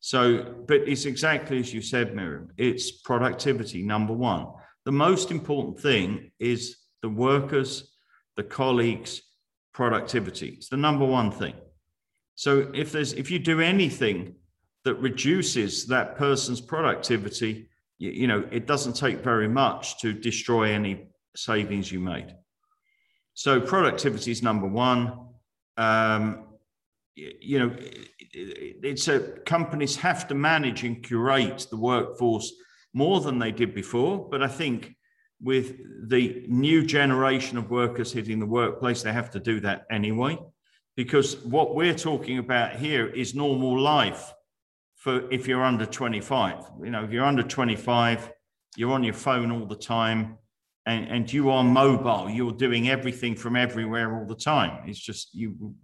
So, 0.00 0.54
but 0.66 0.88
it's 0.88 1.04
exactly 1.04 1.58
as 1.58 1.74
you 1.74 1.82
said, 1.82 2.14
Miriam. 2.14 2.50
It's 2.56 2.92
productivity 3.02 3.82
number 3.82 4.12
one. 4.12 4.46
The 4.84 4.92
most 4.92 5.30
important 5.30 5.80
thing 5.80 6.30
is 6.38 6.76
the 7.02 7.08
workers, 7.08 7.96
the 8.36 8.42
colleagues' 8.42 9.22
productivity. 9.72 10.48
It's 10.48 10.68
the 10.68 10.76
number 10.76 11.04
one 11.04 11.30
thing. 11.30 11.54
So 12.34 12.70
if 12.74 12.92
there's 12.92 13.12
if 13.12 13.30
you 13.30 13.38
do 13.38 13.60
anything 13.60 14.34
that 14.84 14.94
reduces 14.94 15.86
that 15.86 16.16
person's 16.16 16.60
productivity, 16.60 17.68
you, 17.98 18.10
you 18.10 18.26
know, 18.26 18.46
it 18.50 18.66
doesn't 18.66 18.94
take 18.94 19.18
very 19.18 19.48
much 19.48 19.98
to 20.00 20.12
destroy 20.12 20.72
any 20.72 21.08
savings 21.36 21.90
you 21.90 22.00
made. 22.00 22.34
So 23.34 23.60
productivity 23.60 24.30
is 24.30 24.42
number 24.42 24.66
one. 24.66 25.28
Um, 25.76 26.44
you 27.14 27.58
know, 27.58 27.76
it's 28.32 29.08
a 29.08 29.20
companies 29.46 29.96
have 29.96 30.28
to 30.28 30.34
manage 30.34 30.84
and 30.84 31.02
curate 31.02 31.66
the 31.70 31.76
workforce 31.76 32.52
more 32.94 33.20
than 33.20 33.38
they 33.38 33.52
did 33.52 33.74
before. 33.74 34.28
But 34.28 34.42
I 34.42 34.48
think 34.48 34.96
with 35.40 36.08
the 36.08 36.44
new 36.48 36.84
generation 36.84 37.58
of 37.58 37.70
workers 37.70 38.12
hitting 38.12 38.40
the 38.40 38.46
workplace, 38.46 39.02
they 39.02 39.12
have 39.12 39.30
to 39.30 39.40
do 39.40 39.60
that 39.60 39.86
anyway. 39.90 40.38
Because 40.96 41.36
what 41.44 41.74
we're 41.74 41.94
talking 41.94 42.38
about 42.38 42.76
here 42.76 43.06
is 43.06 43.34
normal 43.34 43.80
life 43.80 44.34
for 44.96 45.30
if 45.30 45.46
you're 45.46 45.62
under 45.62 45.86
25. 45.86 46.64
You 46.82 46.90
know, 46.90 47.04
if 47.04 47.12
you're 47.12 47.24
under 47.24 47.44
25, 47.44 48.32
you're 48.76 48.92
on 48.92 49.04
your 49.04 49.14
phone 49.14 49.52
all 49.52 49.66
the 49.66 49.76
time 49.76 50.38
and, 50.86 51.08
and 51.08 51.32
you 51.32 51.50
are 51.50 51.62
mobile, 51.62 52.30
you're 52.30 52.52
doing 52.52 52.88
everything 52.88 53.36
from 53.36 53.56
everywhere 53.56 54.18
all 54.18 54.26
the 54.26 54.34
time. 54.34 54.88
It's 54.88 54.98
just 54.98 55.34
you, 55.34 55.74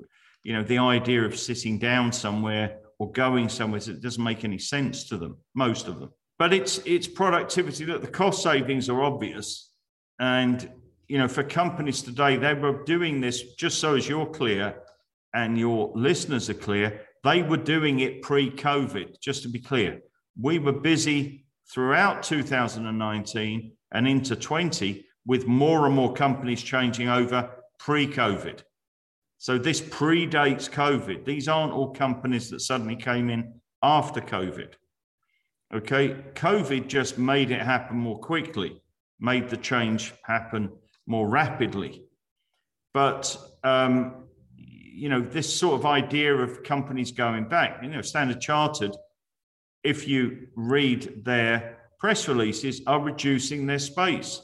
you 0.42 0.52
know, 0.54 0.62
the 0.62 0.78
idea 0.78 1.22
of 1.22 1.38
sitting 1.38 1.78
down 1.78 2.10
somewhere 2.10 2.78
or 2.98 3.12
going 3.12 3.48
somewhere, 3.48 3.80
it 3.86 4.00
doesn't 4.00 4.22
make 4.22 4.44
any 4.44 4.58
sense 4.58 5.04
to 5.08 5.16
them, 5.16 5.36
most 5.54 5.88
of 5.88 6.00
them. 6.00 6.10
But 6.38 6.52
it's 6.52 6.78
it's 6.84 7.06
productivity. 7.06 7.86
Look, 7.86 8.02
the 8.02 8.08
cost 8.08 8.42
savings 8.42 8.88
are 8.88 9.02
obvious. 9.02 9.70
And 10.18 10.70
you 11.08 11.18
know, 11.18 11.28
for 11.28 11.42
companies 11.42 12.02
today, 12.02 12.36
they 12.36 12.54
were 12.54 12.82
doing 12.84 13.20
this 13.20 13.54
just 13.54 13.78
so 13.78 13.94
as 13.94 14.08
you're 14.08 14.26
clear 14.26 14.74
and 15.34 15.58
your 15.58 15.92
listeners 15.94 16.48
are 16.48 16.54
clear, 16.54 17.02
they 17.24 17.42
were 17.42 17.56
doing 17.56 18.00
it 18.00 18.22
pre-COVID, 18.22 19.20
just 19.20 19.42
to 19.42 19.48
be 19.48 19.58
clear. 19.58 20.00
We 20.40 20.58
were 20.58 20.72
busy 20.72 21.44
throughout 21.72 22.22
2019 22.22 23.72
and 23.92 24.08
into 24.08 24.36
20 24.36 25.04
with 25.26 25.46
more 25.46 25.86
and 25.86 25.94
more 25.94 26.12
companies 26.12 26.62
changing 26.62 27.08
over 27.08 27.50
pre-COVID. 27.78 28.62
So 29.38 29.58
this 29.58 29.80
predates 29.80 30.70
COVID. 30.70 31.24
These 31.24 31.48
aren't 31.48 31.72
all 31.72 31.92
companies 31.92 32.50
that 32.50 32.60
suddenly 32.60 32.96
came 32.96 33.28
in 33.28 33.60
after 33.82 34.20
COVID. 34.20 34.74
Okay, 35.72 36.16
COVID 36.34 36.88
just 36.88 37.18
made 37.18 37.50
it 37.50 37.60
happen 37.60 37.96
more 37.96 38.18
quickly, 38.18 38.82
made 39.20 39.48
the 39.48 39.56
change 39.56 40.12
happen 40.22 40.70
more 41.06 41.28
rapidly. 41.28 42.02
But 42.92 43.36
um, 43.64 44.24
you 44.56 45.08
know, 45.08 45.20
this 45.20 45.52
sort 45.52 45.80
of 45.80 45.86
idea 45.86 46.34
of 46.34 46.62
companies 46.62 47.10
going 47.10 47.48
back, 47.48 47.82
you 47.82 47.88
know, 47.88 48.00
Standard 48.00 48.40
Chartered, 48.40 48.96
if 49.82 50.06
you 50.06 50.46
read 50.54 51.24
their 51.24 51.78
press 51.98 52.28
releases, 52.28 52.80
are 52.86 53.00
reducing 53.00 53.66
their 53.66 53.80
space 53.80 54.40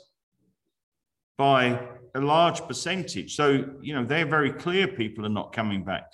by 1.38 1.80
a 2.14 2.20
large 2.20 2.60
percentage. 2.62 3.36
So, 3.36 3.64
you 3.80 3.94
know, 3.94 4.04
they're 4.04 4.26
very 4.26 4.52
clear 4.52 4.88
people 4.88 5.24
are 5.24 5.30
not 5.30 5.52
coming 5.52 5.84
back. 5.84 6.10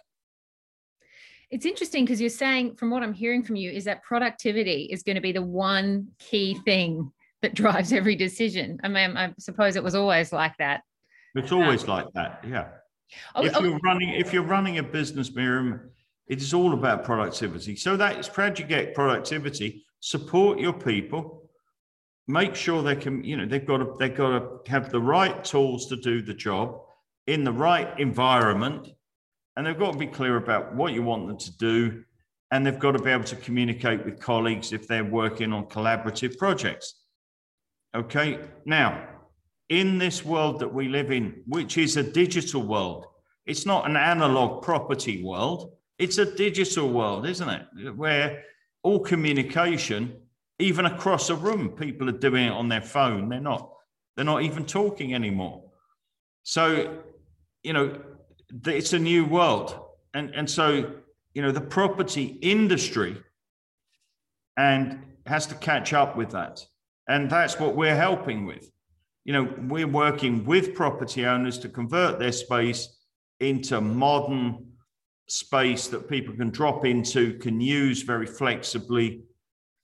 It's 1.50 1.66
interesting 1.66 2.04
because 2.04 2.20
you're 2.20 2.30
saying, 2.30 2.76
from 2.76 2.90
what 2.90 3.02
I'm 3.02 3.12
hearing 3.12 3.42
from 3.42 3.56
you, 3.56 3.70
is 3.70 3.84
that 3.84 4.02
productivity 4.02 4.88
is 4.90 5.02
going 5.02 5.14
to 5.14 5.22
be 5.22 5.32
the 5.32 5.42
one 5.42 6.08
key 6.18 6.54
thing 6.64 7.12
that 7.42 7.54
drives 7.54 7.92
every 7.92 8.16
decision. 8.16 8.80
I 8.82 8.88
mean, 8.88 9.16
I 9.16 9.32
suppose 9.38 9.76
it 9.76 9.84
was 9.84 9.94
always 9.94 10.32
like 10.32 10.56
that. 10.58 10.82
It's 11.34 11.52
always 11.52 11.84
um, 11.84 11.90
like 11.90 12.12
that, 12.14 12.42
yeah. 12.46 12.68
Oh, 13.34 13.44
if 13.44 13.56
oh. 13.56 13.62
you're 13.62 13.78
running, 13.78 14.10
if 14.10 14.32
you're 14.32 14.42
running 14.42 14.78
a 14.78 14.82
business, 14.82 15.34
Miriam, 15.34 15.90
it 16.26 16.40
is 16.40 16.52
all 16.52 16.72
about 16.72 17.04
productivity. 17.04 17.76
So 17.76 17.96
that's 17.96 18.28
how 18.28 18.48
do 18.48 18.62
you 18.62 18.68
get 18.68 18.94
productivity? 18.94 19.84
Support 20.00 20.58
your 20.58 20.72
people. 20.72 21.48
Make 22.26 22.56
sure 22.56 22.82
they 22.82 22.96
can, 22.96 23.22
you 23.22 23.36
know, 23.36 23.46
they've 23.46 23.64
got 23.64 23.78
to 23.78 23.94
they've 24.00 24.14
got 24.14 24.64
to 24.64 24.70
have 24.70 24.90
the 24.90 25.00
right 25.00 25.44
tools 25.44 25.86
to 25.86 25.96
do 25.96 26.22
the 26.22 26.34
job 26.34 26.80
in 27.28 27.44
the 27.44 27.52
right 27.52 27.98
environment 28.00 28.88
and 29.56 29.66
they've 29.66 29.78
got 29.78 29.92
to 29.92 29.98
be 29.98 30.06
clear 30.06 30.36
about 30.36 30.74
what 30.74 30.92
you 30.92 31.02
want 31.02 31.26
them 31.26 31.38
to 31.38 31.56
do. 31.56 32.04
And 32.52 32.64
they've 32.64 32.78
got 32.78 32.92
to 32.92 33.02
be 33.02 33.10
able 33.10 33.24
to 33.24 33.36
communicate 33.36 34.04
with 34.04 34.20
colleagues 34.20 34.72
if 34.72 34.86
they're 34.86 35.04
working 35.04 35.52
on 35.52 35.66
collaborative 35.66 36.38
projects. 36.38 37.02
Okay. 37.94 38.38
Now, 38.64 39.08
in 39.68 39.98
this 39.98 40.24
world 40.24 40.60
that 40.60 40.72
we 40.72 40.88
live 40.88 41.10
in, 41.10 41.42
which 41.46 41.76
is 41.76 41.96
a 41.96 42.02
digital 42.02 42.62
world, 42.62 43.06
it's 43.46 43.66
not 43.66 43.88
an 43.88 43.96
analog 43.96 44.62
property 44.62 45.24
world, 45.24 45.72
it's 45.98 46.18
a 46.18 46.36
digital 46.36 46.92
world, 46.92 47.26
isn't 47.26 47.48
it? 47.48 47.96
Where 47.96 48.44
all 48.82 49.00
communication, 49.00 50.20
even 50.58 50.86
across 50.86 51.30
a 51.30 51.34
room, 51.34 51.70
people 51.70 52.08
are 52.08 52.12
doing 52.12 52.44
it 52.44 52.52
on 52.52 52.68
their 52.68 52.82
phone. 52.82 53.28
They're 53.28 53.40
not, 53.40 53.72
they're 54.14 54.24
not 54.24 54.42
even 54.42 54.66
talking 54.66 55.14
anymore. 55.14 55.64
So, 56.42 57.02
you 57.64 57.72
know, 57.72 57.98
it's 58.66 58.92
a 58.92 58.98
new 58.98 59.24
world. 59.24 59.78
And, 60.14 60.34
and 60.34 60.48
so, 60.48 60.92
you 61.34 61.42
know, 61.42 61.52
the 61.52 61.60
property 61.60 62.38
industry 62.42 63.16
and 64.56 65.02
has 65.26 65.46
to 65.48 65.54
catch 65.54 65.92
up 65.92 66.16
with 66.16 66.30
that. 66.30 66.60
And 67.08 67.30
that's 67.30 67.58
what 67.58 67.76
we're 67.76 67.96
helping 67.96 68.46
with. 68.46 68.70
You 69.24 69.32
know, 69.32 69.54
we're 69.68 69.88
working 69.88 70.44
with 70.44 70.74
property 70.74 71.26
owners 71.26 71.58
to 71.58 71.68
convert 71.68 72.18
their 72.18 72.32
space 72.32 72.96
into 73.40 73.80
modern 73.80 74.66
space 75.28 75.88
that 75.88 76.08
people 76.08 76.34
can 76.34 76.50
drop 76.50 76.84
into, 76.84 77.36
can 77.38 77.60
use 77.60 78.02
very 78.02 78.26
flexibly 78.26 79.22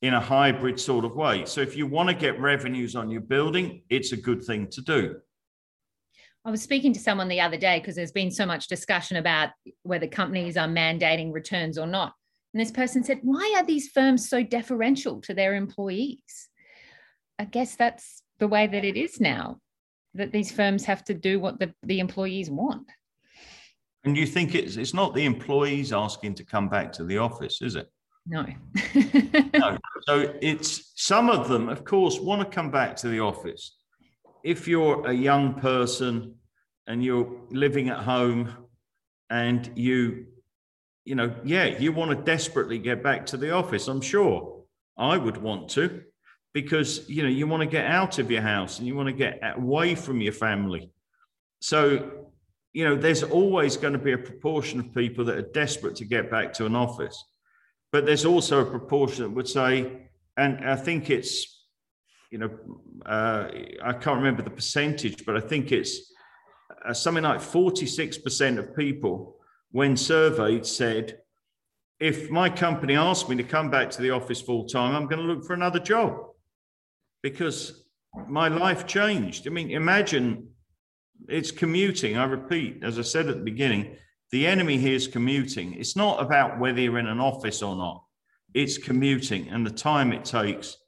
in 0.01 0.15
a 0.15 0.21
hybrid 0.21 0.79
sort 0.81 1.05
of 1.05 1.15
way. 1.15 1.45
So 1.45 1.61
if 1.61 1.77
you 1.77 1.87
want 1.87 2.09
to 2.09 2.15
get 2.15 2.41
revenues 2.41 2.97
on 2.97 3.11
your 3.11 3.21
building, 3.21 3.83
it's 3.89 4.13
a 4.13 4.17
good 4.17 4.43
thing 4.43 4.69
to 4.69 4.81
do. 4.81 5.17
I 6.45 6.51
was 6.51 6.63
speaking 6.63 6.93
to 6.93 7.01
someone 7.01 7.29
the 7.29 7.41
other 7.41 7.57
day 7.57 7.79
because 7.79 7.95
there's 7.95 8.13
been 8.13 8.31
so 8.31 8.45
much 8.45 8.67
discussion 8.67 9.17
about 9.17 9.51
whether 9.85 10.09
companies 10.09 10.57
are 10.57 10.67
mandating 10.67 11.33
returns 11.33 11.79
or 11.79 11.87
not. 11.87 12.15
And 12.53 12.61
this 12.61 12.73
person 12.73 13.05
said, 13.05 13.21
Why 13.23 13.55
are 13.57 13.65
these 13.65 13.89
firms 13.89 14.29
so 14.29 14.43
deferential 14.43 15.21
to 15.23 15.35
their 15.35 15.55
employees? 15.55 16.49
I 17.39 17.45
guess 17.45 17.77
that's 17.77 18.23
the 18.39 18.49
way 18.49 18.67
that 18.67 18.85
it 18.85 18.97
is 18.97 19.21
now, 19.21 19.61
that 20.15 20.33
these 20.33 20.51
firms 20.51 20.85
have 20.85 21.05
to 21.05 21.15
do 21.15 21.39
what 21.39 21.61
the, 21.61 21.73
the 21.85 22.01
employees 22.01 22.51
want. 22.51 22.91
And 24.05 24.17
you 24.17 24.27
think 24.27 24.57
it's 24.57 24.77
it's 24.77 24.95
not 24.95 25.15
the 25.15 25.25
employees 25.25 25.93
asking 25.93 26.35
to 26.35 26.45
come 26.45 26.69
back 26.69 26.93
to 26.95 27.05
the 27.05 27.19
office, 27.19 27.63
is 27.63 27.77
it? 27.77 27.89
No. 28.27 28.45
no. 29.55 29.79
So 30.09 30.35
it's 30.43 30.93
some 30.97 31.31
of 31.31 31.49
them, 31.49 31.69
of 31.69 31.85
course, 31.85 32.19
want 32.19 32.43
to 32.43 32.55
come 32.55 32.71
back 32.73 32.97
to 32.97 33.09
the 33.09 33.21
office 33.21 33.77
if 34.45 34.69
you're 34.69 35.07
a 35.07 35.13
young 35.13 35.55
person 35.55 36.35
and 36.87 37.05
you're 37.05 37.41
living 37.51 37.89
at 37.89 37.99
home 37.99 38.55
and 39.31 39.71
you 39.75 40.27
you 41.05 41.15
know 41.15 41.35
yeah 41.45 41.65
you 41.65 41.93
want 41.93 42.11
to 42.11 42.25
desperately 42.25 42.79
get 42.79 43.03
back 43.03 43.27
to 43.27 43.37
the 43.37 43.51
office 43.51 43.89
i'm 43.89 44.01
sure 44.01 44.65
i 44.99 45.17
would 45.17 45.37
want 45.37 45.69
to 45.69 46.03
because 46.53 47.09
you 47.09 47.23
know 47.23 47.29
you 47.29 47.47
want 47.47 47.63
to 47.63 47.67
get 47.67 47.87
out 47.87 48.19
of 48.19 48.31
your 48.31 48.43
house 48.43 48.79
and 48.79 48.87
you 48.87 48.95
want 48.95 49.09
to 49.09 49.13
get 49.13 49.41
away 49.57 49.95
from 49.95 50.21
your 50.21 50.33
family. 50.33 50.91
So 51.61 52.11
you 52.73 52.85
know 52.85 52.97
there's 52.97 53.23
always 53.23 53.77
going 53.77 53.93
to 53.93 53.99
be 53.99 54.13
a 54.13 54.19
proportion 54.19 54.81
of 54.81 54.95
people 54.95 55.25
that 55.27 55.37
are 55.37 55.51
desperate 55.53 55.97
to 55.97 56.05
get 56.05 56.31
back 56.31 56.53
to 56.55 56.67
an 56.67 56.75
office 56.75 57.23
but 57.91 58.07
there's 58.07 58.25
also 58.25 58.61
a 58.61 58.71
proportion 58.71 59.25
that 59.25 59.31
would 59.31 59.47
say 59.47 60.09
and 60.39 60.67
i 60.67 60.75
think 60.75 61.11
it's 61.11 61.52
you 62.33 62.39
know, 62.39 62.51
uh, 63.05 63.49
I 63.85 63.93
can't 63.93 64.17
remember 64.17 64.43
the 64.43 64.51
percentage, 64.51 65.27
but 65.27 65.37
I 65.37 65.41
think 65.41 65.71
it's 65.71 66.15
uh, 66.85 66.95
something 66.95 67.23
like 67.23 67.41
46% 67.41 68.59
of 68.59 68.75
people, 68.75 69.37
when 69.71 69.99
surveyed, 69.99 70.65
said, 70.65 71.19
if 72.01 72.31
my 72.31 72.49
company 72.49 72.97
asked 72.97 73.29
me 73.29 73.37
to 73.37 73.45
come 73.45 73.71
back 73.71 73.91
to 73.91 74.03
the 74.03 74.11
office 74.11 74.41
full 74.41 74.67
time, 74.67 74.97
I'm 74.97 75.09
going 75.09 75.21
to 75.21 75.31
look 75.31 75.45
for 75.45 75.53
another 75.53 75.79
job 75.79 76.17
because 77.23 77.85
my 78.29 78.49
life 78.49 78.87
changed. 78.87 79.47
I 79.47 79.51
mean, 79.51 79.71
imagine 79.71 80.49
it's 81.29 81.51
commuting. 81.51 82.17
I 82.17 82.25
repeat, 82.25 82.83
as 82.83 82.99
I 82.99 83.03
said 83.03 83.29
at 83.29 83.37
the 83.37 83.45
beginning, 83.45 83.97
the 84.31 84.47
enemy 84.47 84.79
here 84.79 84.97
is 84.97 85.07
commuting. 85.07 85.75
It's 85.75 85.97
not 85.97 86.23
about 86.23 86.59
whether 86.59 86.81
you're 86.81 86.99
in 86.99 87.07
an 87.07 87.21
office 87.21 87.63
or 87.63 87.77
not, 87.77 88.05
it's 88.55 88.79
commuting 88.79 89.49
and 89.51 89.67
the 89.67 89.71
time 89.71 90.15
it 90.15 90.25
takes 90.25 90.79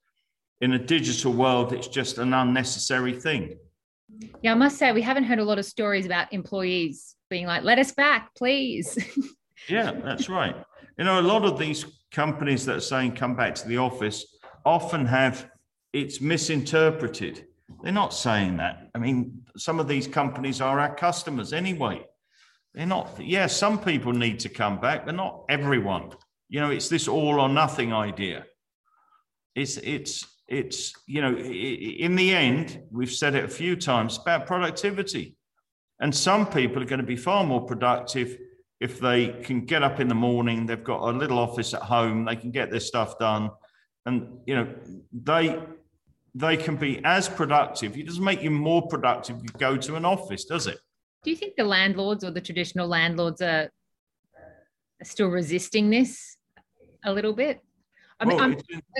in 0.64 0.72
a 0.72 0.78
digital 0.78 1.30
world, 1.30 1.74
it's 1.74 1.88
just 1.88 2.16
an 2.16 2.32
unnecessary 2.32 3.12
thing. 3.12 3.54
Yeah, 4.40 4.52
I 4.52 4.54
must 4.54 4.78
say, 4.78 4.92
we 4.92 5.02
haven't 5.02 5.24
heard 5.24 5.38
a 5.38 5.44
lot 5.44 5.58
of 5.58 5.66
stories 5.66 6.06
about 6.06 6.32
employees 6.32 7.16
being 7.28 7.44
like, 7.44 7.64
let 7.64 7.78
us 7.78 7.92
back, 7.92 8.34
please. 8.34 8.96
yeah, 9.68 9.92
that's 9.92 10.30
right. 10.30 10.56
You 10.96 11.04
know, 11.04 11.20
a 11.20 11.28
lot 11.34 11.44
of 11.44 11.58
these 11.58 11.84
companies 12.10 12.64
that 12.64 12.76
are 12.76 12.80
saying 12.80 13.12
come 13.12 13.36
back 13.36 13.54
to 13.56 13.68
the 13.68 13.76
office 13.76 14.24
often 14.64 15.04
have 15.04 15.50
it's 15.92 16.22
misinterpreted. 16.22 17.44
They're 17.82 17.92
not 17.92 18.14
saying 18.14 18.56
that. 18.56 18.88
I 18.94 18.98
mean, 18.98 19.44
some 19.58 19.78
of 19.78 19.86
these 19.86 20.08
companies 20.08 20.62
are 20.62 20.80
our 20.80 20.94
customers 20.94 21.52
anyway. 21.52 22.06
They're 22.72 22.86
not, 22.86 23.20
yeah, 23.20 23.48
some 23.48 23.78
people 23.78 24.12
need 24.12 24.40
to 24.40 24.48
come 24.48 24.80
back, 24.80 25.04
but 25.04 25.14
not 25.14 25.44
everyone. 25.50 26.12
You 26.48 26.60
know, 26.60 26.70
it's 26.70 26.88
this 26.88 27.06
all 27.06 27.38
or 27.38 27.50
nothing 27.50 27.92
idea. 27.92 28.46
It's, 29.54 29.76
it's, 29.76 30.24
it's 30.46 30.92
you 31.06 31.20
know 31.20 31.34
in 31.36 32.16
the 32.16 32.34
end 32.34 32.82
we've 32.90 33.12
said 33.12 33.34
it 33.34 33.44
a 33.44 33.48
few 33.48 33.74
times 33.74 34.18
about 34.18 34.46
productivity 34.46 35.36
and 36.00 36.14
some 36.14 36.46
people 36.46 36.82
are 36.82 36.86
going 36.86 37.00
to 37.00 37.06
be 37.06 37.16
far 37.16 37.44
more 37.44 37.62
productive 37.62 38.36
if 38.80 39.00
they 39.00 39.28
can 39.42 39.64
get 39.64 39.82
up 39.82 40.00
in 40.00 40.08
the 40.08 40.14
morning 40.14 40.66
they've 40.66 40.84
got 40.84 41.00
a 41.00 41.16
little 41.16 41.38
office 41.38 41.72
at 41.72 41.80
home 41.80 42.24
they 42.26 42.36
can 42.36 42.50
get 42.50 42.70
their 42.70 42.80
stuff 42.80 43.18
done 43.18 43.50
and 44.04 44.38
you 44.46 44.54
know 44.54 44.68
they 45.12 45.58
they 46.34 46.56
can 46.56 46.76
be 46.76 47.00
as 47.04 47.28
productive. 47.28 47.96
It 47.96 48.06
doesn't 48.06 48.24
make 48.24 48.42
you 48.42 48.50
more 48.50 48.86
productive. 48.88 49.36
You 49.36 49.48
go 49.58 49.76
to 49.76 49.94
an 49.94 50.04
office, 50.04 50.44
does 50.44 50.66
it? 50.66 50.78
Do 51.22 51.30
you 51.30 51.36
think 51.36 51.54
the 51.56 51.64
landlords 51.64 52.24
or 52.24 52.30
the 52.30 52.40
traditional 52.40 52.88
landlords 52.88 53.40
are, 53.40 53.70
are 55.00 55.04
still 55.04 55.28
resisting 55.28 55.90
this 55.90 56.36
a 57.04 57.12
little 57.12 57.32
bit? 57.32 57.60
I 58.20 58.24
mean, 58.24 58.36
well, 58.36 58.44
I'm, 58.44 58.58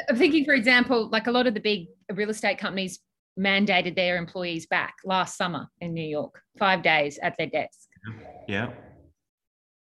I'm 0.09 0.17
thinking, 0.17 0.45
for 0.45 0.55
example, 0.55 1.09
like 1.09 1.27
a 1.27 1.31
lot 1.31 1.47
of 1.47 1.55
the 1.55 1.61
big 1.61 1.87
real 2.13 2.31
estate 2.31 2.59
companies 2.59 2.99
mandated 3.39 3.97
their 3.97 4.17
employees 4.17 4.67
back 4.67 4.95
last 5.05 5.37
summer 5.37 5.69
in 5.81 5.93
New 5.95 6.07
York, 6.07 6.41
five 6.59 6.83
days 6.83 7.19
at 7.23 7.37
their 7.37 7.49
desk. 7.49 7.89
Yeah. 8.49 8.71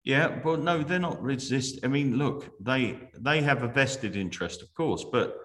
Yeah, 0.04 0.28
but 0.28 0.60
no, 0.60 0.84
they're 0.84 1.00
not 1.00 1.20
resist. 1.20 1.80
I 1.82 1.88
mean, 1.88 2.16
look, 2.16 2.52
they 2.60 2.96
they 3.18 3.42
have 3.42 3.64
a 3.64 3.68
vested 3.68 4.14
interest, 4.14 4.62
of 4.62 4.72
course, 4.72 5.04
but 5.10 5.36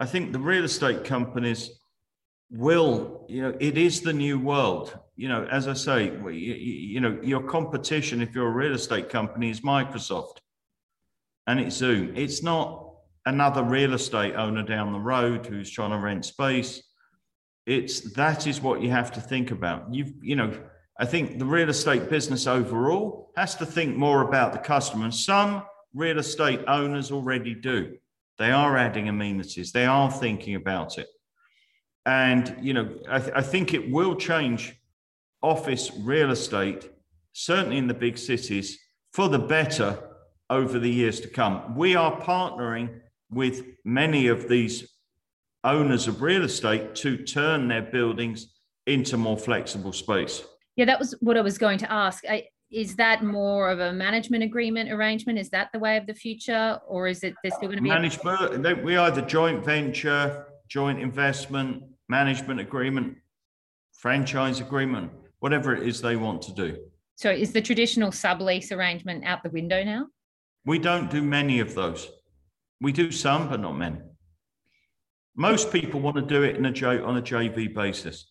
I 0.00 0.06
think 0.06 0.32
the 0.32 0.40
real 0.40 0.64
estate 0.64 1.04
companies 1.04 1.70
will, 2.50 3.24
you 3.28 3.40
know, 3.42 3.56
it 3.60 3.78
is 3.78 4.00
the 4.00 4.12
new 4.12 4.40
world. 4.40 4.98
You 5.14 5.28
know, 5.28 5.44
as 5.44 5.68
I 5.68 5.74
say, 5.74 6.06
you, 6.06 6.30
you 6.32 7.00
know, 7.00 7.20
your 7.22 7.44
competition, 7.44 8.20
if 8.20 8.34
you're 8.34 8.48
a 8.48 8.50
real 8.50 8.74
estate 8.74 9.08
company, 9.08 9.50
is 9.50 9.60
Microsoft 9.60 10.38
and 11.46 11.60
it's 11.60 11.76
Zoom. 11.76 12.16
It's 12.16 12.42
not 12.42 12.83
another 13.26 13.62
real 13.62 13.94
estate 13.94 14.34
owner 14.34 14.62
down 14.62 14.92
the 14.92 14.98
road 14.98 15.46
who's 15.46 15.70
trying 15.70 15.90
to 15.90 15.98
rent 15.98 16.24
space. 16.24 16.82
It's 17.66 18.12
that 18.12 18.46
is 18.46 18.60
what 18.60 18.82
you 18.82 18.90
have 18.90 19.12
to 19.12 19.20
think 19.20 19.50
about. 19.50 19.92
You've, 19.92 20.12
you 20.20 20.36
know, 20.36 20.52
I 20.98 21.06
think 21.06 21.38
the 21.38 21.46
real 21.46 21.70
estate 21.70 22.10
business 22.10 22.46
overall 22.46 23.32
has 23.36 23.54
to 23.56 23.66
think 23.66 23.96
more 23.96 24.22
about 24.22 24.52
the 24.52 24.58
customer. 24.58 25.10
Some 25.10 25.64
real 25.94 26.18
estate 26.18 26.60
owners 26.68 27.10
already 27.10 27.54
do. 27.54 27.96
They 28.38 28.50
are 28.50 28.76
adding 28.76 29.08
amenities, 29.08 29.72
they 29.72 29.86
are 29.86 30.10
thinking 30.10 30.56
about 30.56 30.98
it. 30.98 31.08
And, 32.06 32.56
you 32.60 32.74
know, 32.74 32.94
I, 33.08 33.18
th- 33.18 33.32
I 33.34 33.40
think 33.40 33.72
it 33.72 33.90
will 33.90 34.14
change 34.14 34.78
office 35.42 35.90
real 36.00 36.30
estate, 36.30 36.90
certainly 37.32 37.78
in 37.78 37.86
the 37.86 37.94
big 37.94 38.18
cities, 38.18 38.78
for 39.12 39.28
the 39.28 39.38
better 39.38 39.98
over 40.50 40.78
the 40.78 40.90
years 40.90 41.20
to 41.20 41.28
come. 41.28 41.74
We 41.76 41.96
are 41.96 42.20
partnering 42.20 43.00
with 43.34 43.64
many 43.84 44.28
of 44.28 44.48
these 44.48 44.88
owners 45.64 46.06
of 46.06 46.22
real 46.22 46.44
estate 46.44 46.94
to 46.94 47.16
turn 47.16 47.68
their 47.68 47.82
buildings 47.82 48.54
into 48.86 49.16
more 49.16 49.38
flexible 49.38 49.92
space. 49.92 50.44
Yeah, 50.76 50.84
that 50.86 50.98
was 50.98 51.14
what 51.20 51.36
I 51.36 51.40
was 51.40 51.58
going 51.58 51.78
to 51.78 51.92
ask. 51.92 52.24
I, 52.28 52.44
is 52.70 52.96
that 52.96 53.22
more 53.22 53.70
of 53.70 53.78
a 53.78 53.92
management 53.92 54.42
agreement 54.42 54.90
arrangement? 54.90 55.38
Is 55.38 55.50
that 55.50 55.70
the 55.72 55.78
way 55.78 55.96
of 55.96 56.06
the 56.06 56.14
future, 56.14 56.80
or 56.86 57.06
is 57.06 57.22
it 57.22 57.34
there's 57.42 57.54
still 57.54 57.68
going 57.68 57.78
to 57.78 57.82
be 57.82 57.88
management? 57.88 58.66
A- 58.66 58.74
we 58.74 58.96
either 58.96 59.22
joint 59.22 59.64
venture, 59.64 60.46
joint 60.68 61.00
investment, 61.00 61.84
management 62.08 62.60
agreement, 62.60 63.16
franchise 63.92 64.60
agreement, 64.60 65.10
whatever 65.38 65.74
it 65.74 65.86
is 65.86 66.00
they 66.00 66.16
want 66.16 66.42
to 66.42 66.52
do. 66.52 66.76
So, 67.14 67.30
is 67.30 67.52
the 67.52 67.62
traditional 67.62 68.10
sublease 68.10 68.72
arrangement 68.72 69.24
out 69.24 69.42
the 69.42 69.50
window 69.50 69.84
now? 69.84 70.08
We 70.66 70.78
don't 70.78 71.10
do 71.10 71.22
many 71.22 71.60
of 71.60 71.74
those. 71.74 72.08
We 72.84 72.92
do 72.92 73.10
some, 73.10 73.48
but 73.48 73.60
not 73.60 73.78
many. 73.78 73.96
Most 75.34 75.72
people 75.72 76.00
want 76.00 76.16
to 76.16 76.22
do 76.22 76.42
it 76.42 76.56
in 76.56 76.66
a 76.66 76.70
J, 76.70 77.00
on 77.00 77.16
a 77.16 77.22
JV 77.22 77.74
basis. 77.74 78.30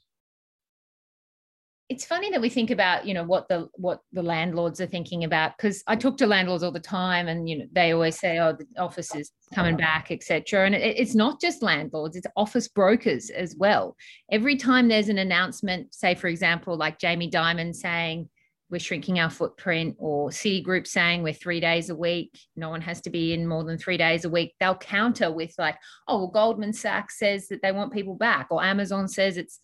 It's 1.90 2.06
funny 2.06 2.30
that 2.30 2.40
we 2.40 2.50
think 2.50 2.70
about 2.70 3.08
you 3.08 3.16
know 3.16 3.24
what 3.24 3.48
the 3.48 3.68
what 3.74 4.02
the 4.12 4.22
landlords 4.22 4.80
are 4.80 4.86
thinking 4.86 5.26
about 5.26 5.58
because 5.58 5.84
i 5.88 5.96
talk 5.96 6.18
to 6.18 6.26
landlords 6.26 6.64
all 6.64 6.72
the 6.72 6.80
time 6.80 7.28
and 7.28 7.50
you 7.50 7.58
know 7.58 7.66
they 7.74 7.92
always 7.92 8.18
say 8.18 8.40
oh 8.40 8.54
the 8.54 8.66
office 8.82 9.14
is 9.14 9.32
coming 9.54 9.76
back 9.76 10.10
etc 10.10 10.66
and 10.66 10.74
it, 10.74 10.98
it's 10.98 11.14
not 11.14 11.42
just 11.42 11.62
landlords 11.62 12.16
it's 12.16 12.26
office 12.36 12.68
brokers 12.68 13.30
as 13.32 13.56
well. 13.58 13.96
Every 14.32 14.56
time 14.56 14.88
there's 14.88 15.10
an 15.10 15.18
announcement 15.18 15.94
say 15.94 16.16
for 16.16 16.28
example 16.28 16.78
like 16.78 17.00
jamie 17.00 17.30
dimon 17.30 17.76
saying 17.76 18.30
we're 18.74 18.80
shrinking 18.80 19.20
our 19.20 19.30
footprint 19.30 19.96
or 19.98 20.30
Citigroup 20.30 20.86
saying 20.86 21.24
we're 21.24 21.32
three 21.32 21.62
days 21.62 21.90
a 21.90 21.96
week 21.96 22.38
no 22.58 22.70
one 22.70 22.82
has 22.82 23.00
to 23.02 23.10
be 23.10 23.34
in 23.34 23.48
more 23.48 23.64
than 23.64 23.78
three 23.78 23.96
days 23.96 24.26
a 24.26 24.30
week 24.30 24.54
they'll 24.60 24.76
counter 24.76 25.32
with 25.32 25.54
like 25.58 25.78
oh 26.10 26.18
well 26.18 26.28
goldman 26.28 26.74
sachs 26.74 27.18
says 27.18 27.48
that 27.48 27.62
they 27.62 27.72
want 27.72 27.94
people 27.94 28.16
back 28.16 28.48
or 28.52 28.62
amazon 28.62 29.08
says 29.08 29.38
it's 29.38 29.60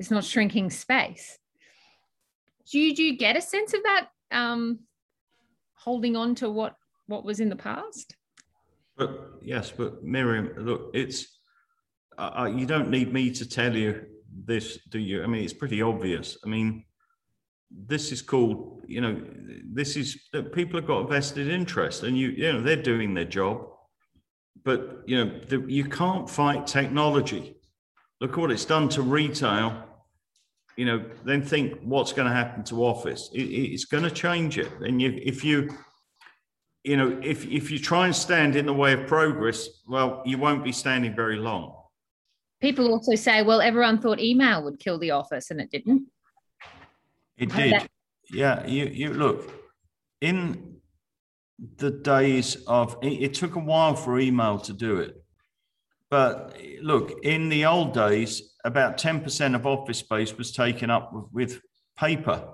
it's 0.00 0.10
not 0.10 0.24
shrinking 0.24 0.70
space 0.70 1.38
do 2.70 2.78
you, 2.78 2.94
do 2.94 3.02
you 3.02 3.16
get 3.16 3.36
a 3.36 3.42
sense 3.42 3.74
of 3.74 3.82
that 3.82 4.08
um, 4.30 4.80
holding 5.74 6.16
on 6.16 6.34
to 6.36 6.50
what 6.50 6.74
what 7.06 7.24
was 7.24 7.40
in 7.40 7.48
the 7.48 7.56
past? 7.56 8.16
But 8.96 9.20
yes, 9.42 9.70
but 9.70 10.02
Miriam, 10.02 10.50
look, 10.56 10.90
it's 10.94 11.38
uh, 12.16 12.50
you 12.54 12.64
don't 12.64 12.90
need 12.90 13.12
me 13.12 13.30
to 13.32 13.48
tell 13.48 13.74
you 13.76 14.06
this, 14.46 14.78
do 14.88 14.98
you? 14.98 15.22
I 15.22 15.26
mean, 15.26 15.44
it's 15.44 15.52
pretty 15.52 15.82
obvious. 15.82 16.38
I 16.44 16.48
mean, 16.48 16.84
this 17.86 18.12
is 18.12 18.22
called, 18.22 18.84
you 18.86 19.00
know, 19.00 19.20
this 19.72 19.96
is 19.96 20.28
people 20.52 20.78
have 20.78 20.86
got 20.86 21.08
vested 21.08 21.48
interest, 21.48 22.02
and 22.02 22.18
you, 22.18 22.28
you 22.30 22.52
know, 22.52 22.62
they're 22.62 22.76
doing 22.76 23.14
their 23.14 23.24
job. 23.24 23.66
But 24.64 25.02
you 25.06 25.22
know, 25.22 25.40
the, 25.48 25.64
you 25.68 25.84
can't 25.84 26.28
fight 26.28 26.66
technology. 26.66 27.56
Look 28.20 28.36
what 28.36 28.50
it's 28.50 28.64
done 28.64 28.88
to 28.90 29.02
retail 29.02 29.84
you 30.76 30.84
know, 30.86 31.04
then 31.24 31.42
think 31.42 31.80
what's 31.82 32.12
going 32.12 32.28
to 32.28 32.34
happen 32.34 32.64
to 32.64 32.84
office. 32.84 33.30
It, 33.32 33.42
it's 33.42 33.84
going 33.84 34.02
to 34.02 34.10
change 34.10 34.58
it. 34.58 34.70
And 34.80 35.00
you, 35.00 35.20
if 35.22 35.44
you, 35.44 35.70
you 36.82 36.96
know, 36.96 37.18
if 37.22 37.46
if 37.46 37.70
you 37.70 37.78
try 37.78 38.06
and 38.06 38.14
stand 38.14 38.56
in 38.56 38.66
the 38.66 38.74
way 38.74 38.92
of 38.92 39.06
progress, 39.06 39.68
well, 39.88 40.22
you 40.26 40.38
won't 40.38 40.64
be 40.64 40.72
standing 40.72 41.14
very 41.14 41.36
long. 41.36 41.74
People 42.60 42.90
also 42.92 43.14
say, 43.14 43.42
well, 43.42 43.60
everyone 43.60 44.00
thought 44.00 44.20
email 44.20 44.62
would 44.64 44.78
kill 44.78 44.98
the 44.98 45.10
office, 45.10 45.50
and 45.50 45.60
it 45.60 45.70
didn't. 45.70 46.06
It 47.36 47.50
did. 47.50 47.74
That- 47.74 47.90
yeah, 48.30 48.66
you 48.66 48.86
you 48.86 49.12
look 49.12 49.52
in 50.20 50.76
the 51.76 51.90
days 51.90 52.56
of 52.66 52.96
it, 53.02 53.22
it 53.22 53.34
took 53.34 53.54
a 53.56 53.60
while 53.60 53.94
for 53.94 54.18
email 54.18 54.58
to 54.60 54.72
do 54.72 54.98
it. 54.98 55.22
But 56.10 56.56
look, 56.80 57.12
in 57.22 57.48
the 57.48 57.66
old 57.66 57.92
days, 57.92 58.54
about 58.64 58.98
10% 58.98 59.54
of 59.54 59.66
office 59.66 59.98
space 59.98 60.36
was 60.36 60.52
taken 60.52 60.90
up 60.90 61.12
with, 61.12 61.24
with 61.32 61.62
paper 61.98 62.48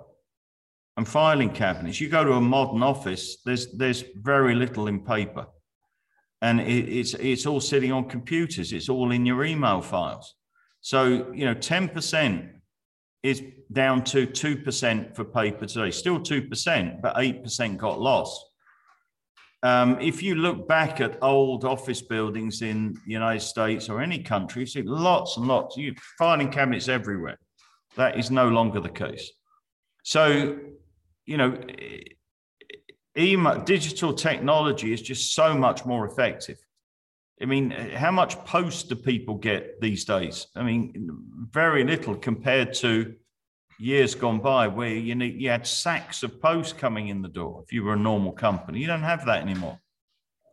and 0.96 1.06
filing 1.06 1.50
cabinets. 1.50 2.00
You 2.00 2.08
go 2.08 2.24
to 2.24 2.32
a 2.32 2.40
modern 2.40 2.82
office, 2.82 3.42
there's 3.44 3.72
there's 3.76 4.04
very 4.16 4.54
little 4.54 4.86
in 4.88 5.00
paper, 5.00 5.46
and 6.42 6.60
it, 6.60 6.88
it's 6.88 7.14
it's 7.14 7.46
all 7.46 7.60
sitting 7.60 7.92
on 7.92 8.08
computers. 8.08 8.72
It's 8.72 8.88
all 8.88 9.12
in 9.12 9.24
your 9.26 9.44
email 9.44 9.82
files. 9.82 10.34
So 10.80 11.32
you 11.34 11.44
know, 11.44 11.54
ten 11.54 11.88
percent 11.88 12.50
is 13.22 13.42
down 13.72 14.02
to 14.04 14.26
two 14.26 14.56
percent 14.56 15.14
for 15.14 15.24
paper 15.24 15.66
today. 15.66 15.90
Still 15.90 16.20
two 16.20 16.42
percent, 16.48 17.02
but 17.02 17.14
eight 17.18 17.42
percent 17.42 17.78
got 17.78 18.00
lost. 18.00 18.44
Um, 19.62 19.98
if 20.00 20.22
you 20.22 20.36
look 20.36 20.66
back 20.66 21.02
at 21.02 21.18
old 21.22 21.66
office 21.66 22.00
buildings 22.00 22.62
in 22.62 22.94
the 23.04 23.12
United 23.12 23.42
States 23.42 23.90
or 23.90 24.00
any 24.00 24.22
country, 24.22 24.62
you 24.62 24.66
see 24.66 24.82
lots 24.82 25.36
and 25.36 25.46
lots. 25.46 25.76
You 25.76 25.94
filing 26.18 26.50
cabinets 26.50 26.88
everywhere. 26.88 27.38
That 27.96 28.18
is 28.18 28.30
no 28.30 28.48
longer 28.48 28.80
the 28.80 28.88
case. 28.88 29.30
So, 30.02 30.58
you 31.26 31.36
know, 31.36 31.58
email, 33.18 33.60
digital 33.60 34.14
technology 34.14 34.94
is 34.94 35.02
just 35.02 35.34
so 35.34 35.54
much 35.54 35.84
more 35.84 36.06
effective. 36.06 36.56
I 37.42 37.46
mean, 37.46 37.70
how 37.70 38.10
much 38.10 38.36
post 38.44 38.88
do 38.88 38.96
people 38.96 39.36
get 39.36 39.80
these 39.80 40.04
days? 40.04 40.46
I 40.54 40.62
mean, 40.62 40.92
very 41.50 41.84
little 41.84 42.14
compared 42.14 42.74
to 42.74 43.14
years 43.78 44.14
gone 44.14 44.40
by 44.40 44.68
where 44.68 44.90
you 44.90 45.14
need, 45.14 45.40
you 45.40 45.48
had 45.48 45.66
sacks 45.66 46.22
of 46.22 46.40
post 46.42 46.76
coming 46.76 47.08
in 47.08 47.22
the 47.22 47.28
door 47.28 47.62
if 47.64 47.72
you 47.72 47.82
were 47.82 47.94
a 47.94 47.98
normal 47.98 48.32
company. 48.32 48.78
You 48.78 48.86
don't 48.86 49.02
have 49.02 49.24
that 49.24 49.40
anymore. 49.40 49.78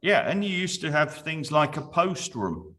Yeah, 0.01 0.29
and 0.29 0.45
you 0.45 0.49
used 0.49 0.79
to 0.81 0.91
have 0.91 1.13
things 1.13 1.51
like 1.51 1.75
a 1.75 1.81
post 1.81 2.35
room, 2.35 2.75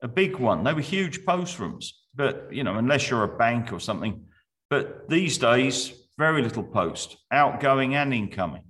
a 0.00 0.08
big 0.08 0.36
one. 0.36 0.62
They 0.62 0.72
were 0.72 0.80
huge 0.80 1.24
post 1.24 1.58
rooms, 1.58 2.04
but 2.14 2.48
you 2.52 2.62
know, 2.62 2.76
unless 2.76 3.10
you're 3.10 3.24
a 3.24 3.36
bank 3.36 3.72
or 3.72 3.80
something. 3.80 4.26
But 4.68 5.08
these 5.08 5.38
days, 5.38 5.92
very 6.16 6.42
little 6.42 6.62
post, 6.62 7.16
outgoing 7.32 7.96
and 7.96 8.14
incoming. 8.14 8.62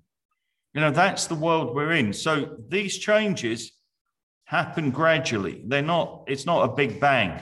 You 0.73 0.81
know, 0.81 0.91
that's 0.91 1.27
the 1.27 1.35
world 1.35 1.75
we're 1.75 1.93
in. 1.93 2.13
So 2.15 2.57
these 2.69 2.97
changes 2.97 3.73
happen 4.51 4.91
gradually. 4.91 5.63
They're 5.65 5.81
not, 5.81 6.25
it's 6.27 6.45
not 6.45 6.69
a 6.69 6.73
big 6.73 6.99
bang. 6.99 7.41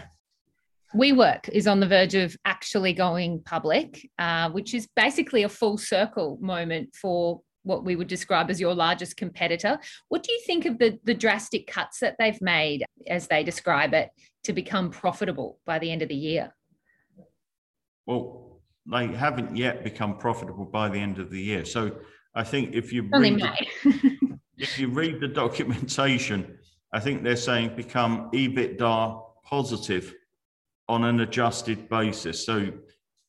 WeWork 0.94 1.48
is 1.48 1.66
on 1.66 1.80
the 1.80 1.86
verge 1.86 2.14
of 2.14 2.36
actually 2.44 2.92
going 2.92 3.40
public, 3.42 4.10
uh, 4.18 4.50
which 4.50 4.74
is 4.74 4.86
basically 4.94 5.42
a 5.42 5.48
full 5.48 5.78
circle 5.78 6.36
moment 6.42 6.94
for 6.94 7.40
what 7.62 7.82
we 7.82 7.96
would 7.96 8.08
describe 8.08 8.50
as 8.50 8.60
your 8.60 8.74
largest 8.74 9.16
competitor. 9.16 9.78
What 10.10 10.22
do 10.22 10.32
you 10.32 10.40
think 10.46 10.66
of 10.66 10.78
the, 10.78 10.98
the 11.04 11.14
drastic 11.14 11.66
cuts 11.66 12.00
that 12.00 12.16
they've 12.18 12.40
made, 12.42 12.84
as 13.06 13.26
they 13.26 13.42
describe 13.42 13.94
it, 13.94 14.10
to 14.44 14.52
become 14.52 14.90
profitable 14.90 15.58
by 15.64 15.78
the 15.78 15.90
end 15.90 16.02
of 16.02 16.10
the 16.10 16.14
year? 16.14 16.54
Well, 18.04 18.60
they 18.84 19.06
haven't 19.06 19.56
yet 19.56 19.82
become 19.82 20.18
profitable 20.18 20.66
by 20.66 20.90
the 20.90 20.98
end 20.98 21.18
of 21.18 21.30
the 21.30 21.40
year. 21.40 21.64
So 21.64 22.00
I 22.34 22.44
think 22.44 22.74
if 22.74 22.92
you 22.92 23.08
read 23.10 23.40
the, 23.40 24.38
if 24.58 24.78
you 24.78 24.88
read 24.88 25.20
the 25.20 25.28
documentation, 25.28 26.58
I 26.92 27.00
think 27.00 27.22
they're 27.22 27.36
saying 27.36 27.76
become 27.76 28.30
EBITDA 28.32 29.22
positive 29.44 30.14
on 30.88 31.04
an 31.04 31.20
adjusted 31.20 31.88
basis. 31.88 32.44
So 32.44 32.72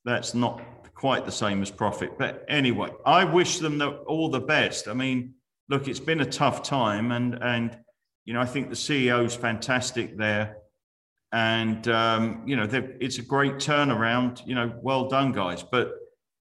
that's 0.06 0.34
not 0.34 0.62
quite 0.93 1.26
the 1.26 1.32
same 1.32 1.62
as 1.62 1.72
profit. 1.72 2.17
But 2.17 2.45
anyway, 2.48 2.89
I 3.06 3.24
wish 3.24 3.60
them 3.60 3.78
the, 3.78 3.89
all 4.08 4.30
the 4.30 4.39
best. 4.39 4.88
I 4.88 4.93
mean, 4.93 5.34
look, 5.69 5.88
it's 5.88 6.00
been 6.00 6.22
a 6.22 6.26
tough 6.26 6.63
time, 6.63 7.12
and 7.12 7.36
and 7.41 7.78
you 8.26 8.34
know 8.34 8.41
I 8.41 8.45
think 8.45 8.69
the 8.69 8.76
CEO 8.76 9.26
is 9.26 9.36
fantastic 9.36 10.17
there, 10.17 10.58
and 11.32 11.88
um, 11.88 12.43
you 12.45 12.56
know 12.56 12.67
it's 12.72 13.17
a 13.17 13.22
great 13.22 13.56
turnaround. 13.56 14.45
You 14.45 14.56
know, 14.56 14.74
well 14.82 15.08
done, 15.08 15.32
guys. 15.32 15.63
But 15.63 15.93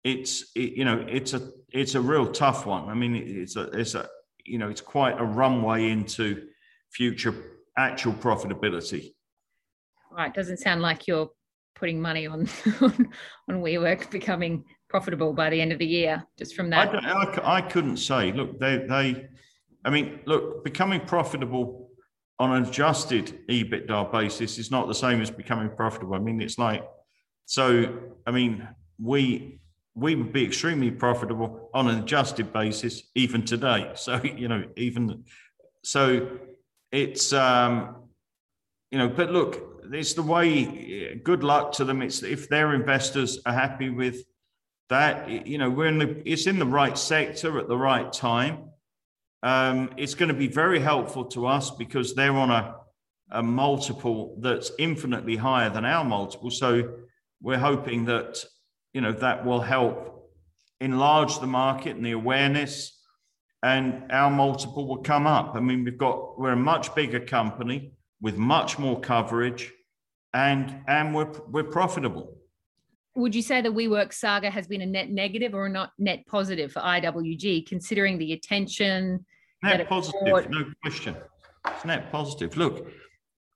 it's 0.04 0.52
it, 0.54 0.72
you 0.72 0.84
know 0.84 1.04
it's 1.08 1.34
a 1.34 1.50
it's 1.70 1.94
a 1.94 2.00
real 2.00 2.30
tough 2.30 2.66
one. 2.66 2.88
I 2.88 2.94
mean, 2.94 3.14
it's 3.14 3.56
a 3.56 3.64
it's 3.78 3.94
a 3.94 4.08
you 4.44 4.58
know 4.58 4.68
it's 4.68 4.80
quite 4.80 5.20
a 5.20 5.24
runway 5.24 5.90
into 5.90 6.48
future 6.96 7.34
actual 7.76 8.14
profitability. 8.14 9.12
Right, 10.10 10.32
doesn't 10.32 10.58
sound 10.58 10.80
like 10.80 11.06
you're 11.06 11.28
putting 11.74 12.00
money 12.00 12.26
on 12.26 12.48
on, 12.80 13.12
on 13.48 13.56
WeWork 13.62 14.10
becoming 14.10 14.64
profitable 14.88 15.34
by 15.34 15.50
the 15.50 15.60
end 15.60 15.72
of 15.72 15.78
the 15.78 15.86
year, 15.86 16.24
just 16.38 16.54
from 16.54 16.70
that. 16.70 16.94
I, 16.94 17.24
I, 17.24 17.56
I 17.56 17.60
couldn't 17.60 17.98
say. 17.98 18.32
Look, 18.32 18.58
they 18.58 18.78
they, 18.88 19.28
I 19.84 19.90
mean, 19.90 20.20
look, 20.24 20.64
becoming 20.64 21.00
profitable 21.00 21.90
on 22.38 22.52
an 22.52 22.64
adjusted 22.64 23.40
EBITDA 23.48 24.10
basis 24.10 24.58
is 24.58 24.70
not 24.70 24.88
the 24.88 24.94
same 24.94 25.20
as 25.20 25.30
becoming 25.30 25.70
profitable. 25.76 26.14
I 26.14 26.18
mean, 26.18 26.40
it's 26.40 26.58
like, 26.58 26.82
so 27.44 27.98
I 28.26 28.30
mean, 28.30 28.66
we 28.98 29.60
we 29.94 30.14
would 30.14 30.32
be 30.32 30.44
extremely 30.44 30.90
profitable 30.90 31.70
on 31.74 31.88
an 31.88 31.98
adjusted 31.98 32.54
basis 32.54 33.02
even 33.14 33.44
today. 33.44 33.92
So 33.96 34.22
you 34.22 34.48
know, 34.48 34.64
even 34.76 35.24
so, 35.86 36.26
it's 36.92 37.32
um, 37.32 37.96
you 38.90 38.98
know, 38.98 39.08
but 39.08 39.30
look, 39.30 39.82
it's 39.92 40.14
the 40.14 40.22
way. 40.22 41.20
Good 41.22 41.42
luck 41.42 41.72
to 41.72 41.84
them. 41.84 42.02
It's 42.02 42.22
if 42.22 42.48
their 42.48 42.74
investors 42.74 43.38
are 43.46 43.52
happy 43.52 43.90
with 43.90 44.24
that. 44.88 45.46
You 45.46 45.58
know, 45.58 45.70
we're 45.70 45.88
in 45.88 45.98
the. 45.98 46.22
It's 46.30 46.46
in 46.46 46.58
the 46.58 46.66
right 46.66 46.96
sector 46.96 47.58
at 47.58 47.68
the 47.68 47.76
right 47.76 48.12
time. 48.12 48.70
Um, 49.42 49.90
it's 49.96 50.14
going 50.14 50.28
to 50.28 50.34
be 50.34 50.48
very 50.48 50.80
helpful 50.80 51.24
to 51.26 51.46
us 51.46 51.70
because 51.70 52.14
they're 52.14 52.32
on 52.32 52.50
a, 52.50 52.76
a 53.30 53.42
multiple 53.42 54.36
that's 54.40 54.70
infinitely 54.78 55.36
higher 55.36 55.70
than 55.70 55.84
our 55.84 56.04
multiple. 56.04 56.50
So 56.50 56.94
we're 57.42 57.58
hoping 57.58 58.06
that 58.06 58.44
you 58.92 59.00
know 59.00 59.12
that 59.12 59.44
will 59.44 59.60
help 59.60 60.30
enlarge 60.80 61.38
the 61.38 61.46
market 61.46 61.96
and 61.96 62.04
the 62.04 62.12
awareness 62.12 62.95
and 63.66 64.04
our 64.12 64.30
multiple 64.30 64.86
will 64.86 65.02
come 65.12 65.26
up. 65.26 65.56
I 65.56 65.60
mean, 65.60 65.82
we've 65.82 65.98
got 65.98 66.38
we're 66.38 66.52
a 66.52 66.56
much 66.72 66.94
bigger 66.94 67.18
company 67.18 67.92
with 68.20 68.36
much 68.38 68.78
more 68.78 68.98
coverage 69.00 69.72
and 70.32 70.82
and 70.86 71.14
we're 71.14 71.32
we're 71.50 71.64
profitable. 71.64 72.38
Would 73.16 73.34
you 73.34 73.42
say 73.42 73.62
the 73.62 73.70
WeWork 73.70 74.12
saga 74.12 74.50
has 74.50 74.66
been 74.68 74.82
a 74.82 74.86
net 74.86 75.10
negative 75.10 75.52
or 75.54 75.68
not 75.68 75.90
net 75.98 76.26
positive 76.26 76.70
for 76.70 76.80
IWG, 76.80 77.66
considering 77.66 78.18
the 78.18 78.34
attention? 78.34 79.24
Net 79.64 79.88
positive, 79.88 80.20
brought... 80.24 80.50
no 80.50 80.64
question. 80.82 81.16
It's 81.66 81.84
net 81.84 82.12
positive. 82.12 82.56
Look, 82.56 82.86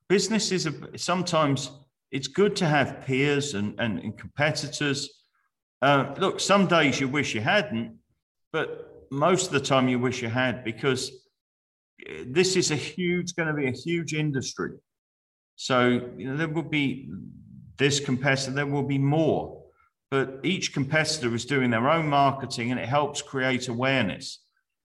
businesses 0.08 0.66
are 0.66 0.74
sometimes 0.96 1.70
it's 2.10 2.26
good 2.26 2.56
to 2.56 2.66
have 2.66 3.04
peers 3.06 3.54
and, 3.54 3.78
and, 3.78 4.00
and 4.00 4.18
competitors. 4.18 5.08
Uh, 5.82 6.14
look, 6.18 6.40
some 6.40 6.66
days 6.66 6.98
you 6.98 7.06
wish 7.06 7.34
you 7.34 7.42
hadn't, 7.42 7.96
but 8.52 8.90
most 9.10 9.46
of 9.46 9.52
the 9.52 9.60
time 9.60 9.88
you 9.88 9.98
wish 9.98 10.22
you 10.22 10.28
had 10.28 10.64
because 10.64 11.10
eh, 12.06 12.24
this 12.26 12.56
is 12.56 12.70
a 12.70 12.76
huge, 12.76 13.34
going 13.34 13.48
to 13.48 13.54
be 13.54 13.66
a 13.66 13.72
huge 13.72 14.14
industry. 14.14 14.72
So 15.56 16.10
you 16.16 16.28
know, 16.28 16.36
there 16.36 16.48
will 16.48 16.62
be 16.62 17.10
this 17.76 18.00
competitor, 18.00 18.52
there 18.52 18.66
will 18.66 18.82
be 18.82 18.98
more, 18.98 19.62
but 20.10 20.40
each 20.42 20.72
competitor 20.72 21.34
is 21.34 21.44
doing 21.44 21.70
their 21.70 21.88
own 21.88 22.08
marketing 22.08 22.70
and 22.70 22.80
it 22.80 22.88
helps 22.88 23.22
create 23.22 23.68
awareness. 23.68 24.40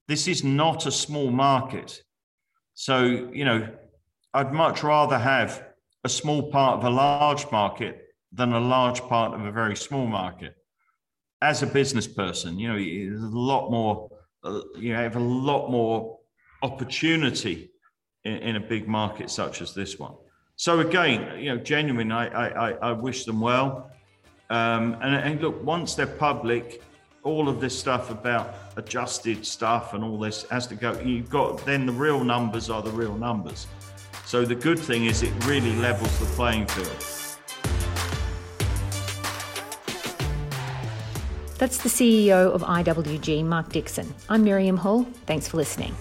This 0.08 0.28
is 0.28 0.44
not 0.44 0.86
a 0.86 0.92
small 0.92 1.32
market. 1.32 2.02
So, 2.76 3.30
you 3.34 3.46
know, 3.46 3.68
I'd 4.34 4.54
much 4.54 4.84
rather 4.84 5.18
have 5.18 5.64
a 6.04 6.10
small 6.10 6.52
part 6.52 6.80
of 6.80 6.84
a 6.84 6.90
large 6.90 7.50
market 7.52 8.02
than 8.32 8.54
a 8.54 8.60
large 8.60 9.02
part 9.02 9.34
of 9.34 9.46
a 9.46 9.52
very 9.52 9.76
small 9.76 10.06
market. 10.06 10.56
As 11.42 11.64
a 11.64 11.68
business 11.68 12.08
person, 12.08 12.60
you 12.60 12.68
know, 12.68 12.76
there's 12.78 13.24
a 13.24 13.38
lot 13.38 13.72
more, 13.72 14.10
uh, 14.46 14.62
you 14.78 14.94
have 14.94 15.16
a 15.16 15.20
lot 15.20 15.70
more 15.70 16.20
opportunity 16.62 17.72
in, 18.24 18.38
in 18.38 18.56
a 18.56 18.60
big 18.60 18.88
market 18.88 19.30
such 19.30 19.62
as 19.62 19.74
this 19.74 20.00
one. 20.00 20.14
So 20.56 20.80
again, 20.80 21.40
you 21.40 21.50
know, 21.54 21.58
genuine. 21.58 22.12
I 22.12 22.28
I, 22.28 22.72
I 22.72 22.92
wish 22.92 23.26
them 23.26 23.42
well. 23.42 23.92
Um, 24.50 24.96
and, 25.02 25.16
and 25.16 25.42
look, 25.42 25.64
once 25.64 25.96
they're 25.96 26.06
public, 26.06 26.84
all 27.24 27.50
of 27.50 27.60
this 27.60 27.78
stuff 27.78 28.12
about 28.12 28.54
adjusted 28.78 29.46
stuff 29.46 29.94
and 29.96 30.04
all 30.04 30.20
this 30.20 30.46
has 30.52 30.68
to 30.68 30.76
go. 30.76 31.00
You've 31.00 31.30
got 31.30 31.66
then 31.66 31.86
the 31.86 31.92
real 31.92 32.24
numbers 32.24 32.70
are 32.70 32.84
the 32.84 32.92
real 32.92 33.16
numbers. 33.16 33.68
So 34.26 34.46
the 34.46 34.56
good 34.56 34.80
thing 34.80 35.06
is 35.06 35.24
it 35.24 35.34
really 35.46 35.76
levels 35.78 36.18
the 36.20 36.26
playing 36.38 36.68
field. 36.68 37.15
That's 41.58 41.78
the 41.78 41.90
CEO 41.90 42.52
of 42.54 42.62
IWG, 42.64 43.46
Mark 43.46 43.70
Dixon. 43.70 44.14
I'm 44.28 44.44
Miriam 44.44 44.76
Hall. 44.76 45.06
Thanks 45.26 45.48
for 45.48 45.56
listening. 45.56 45.96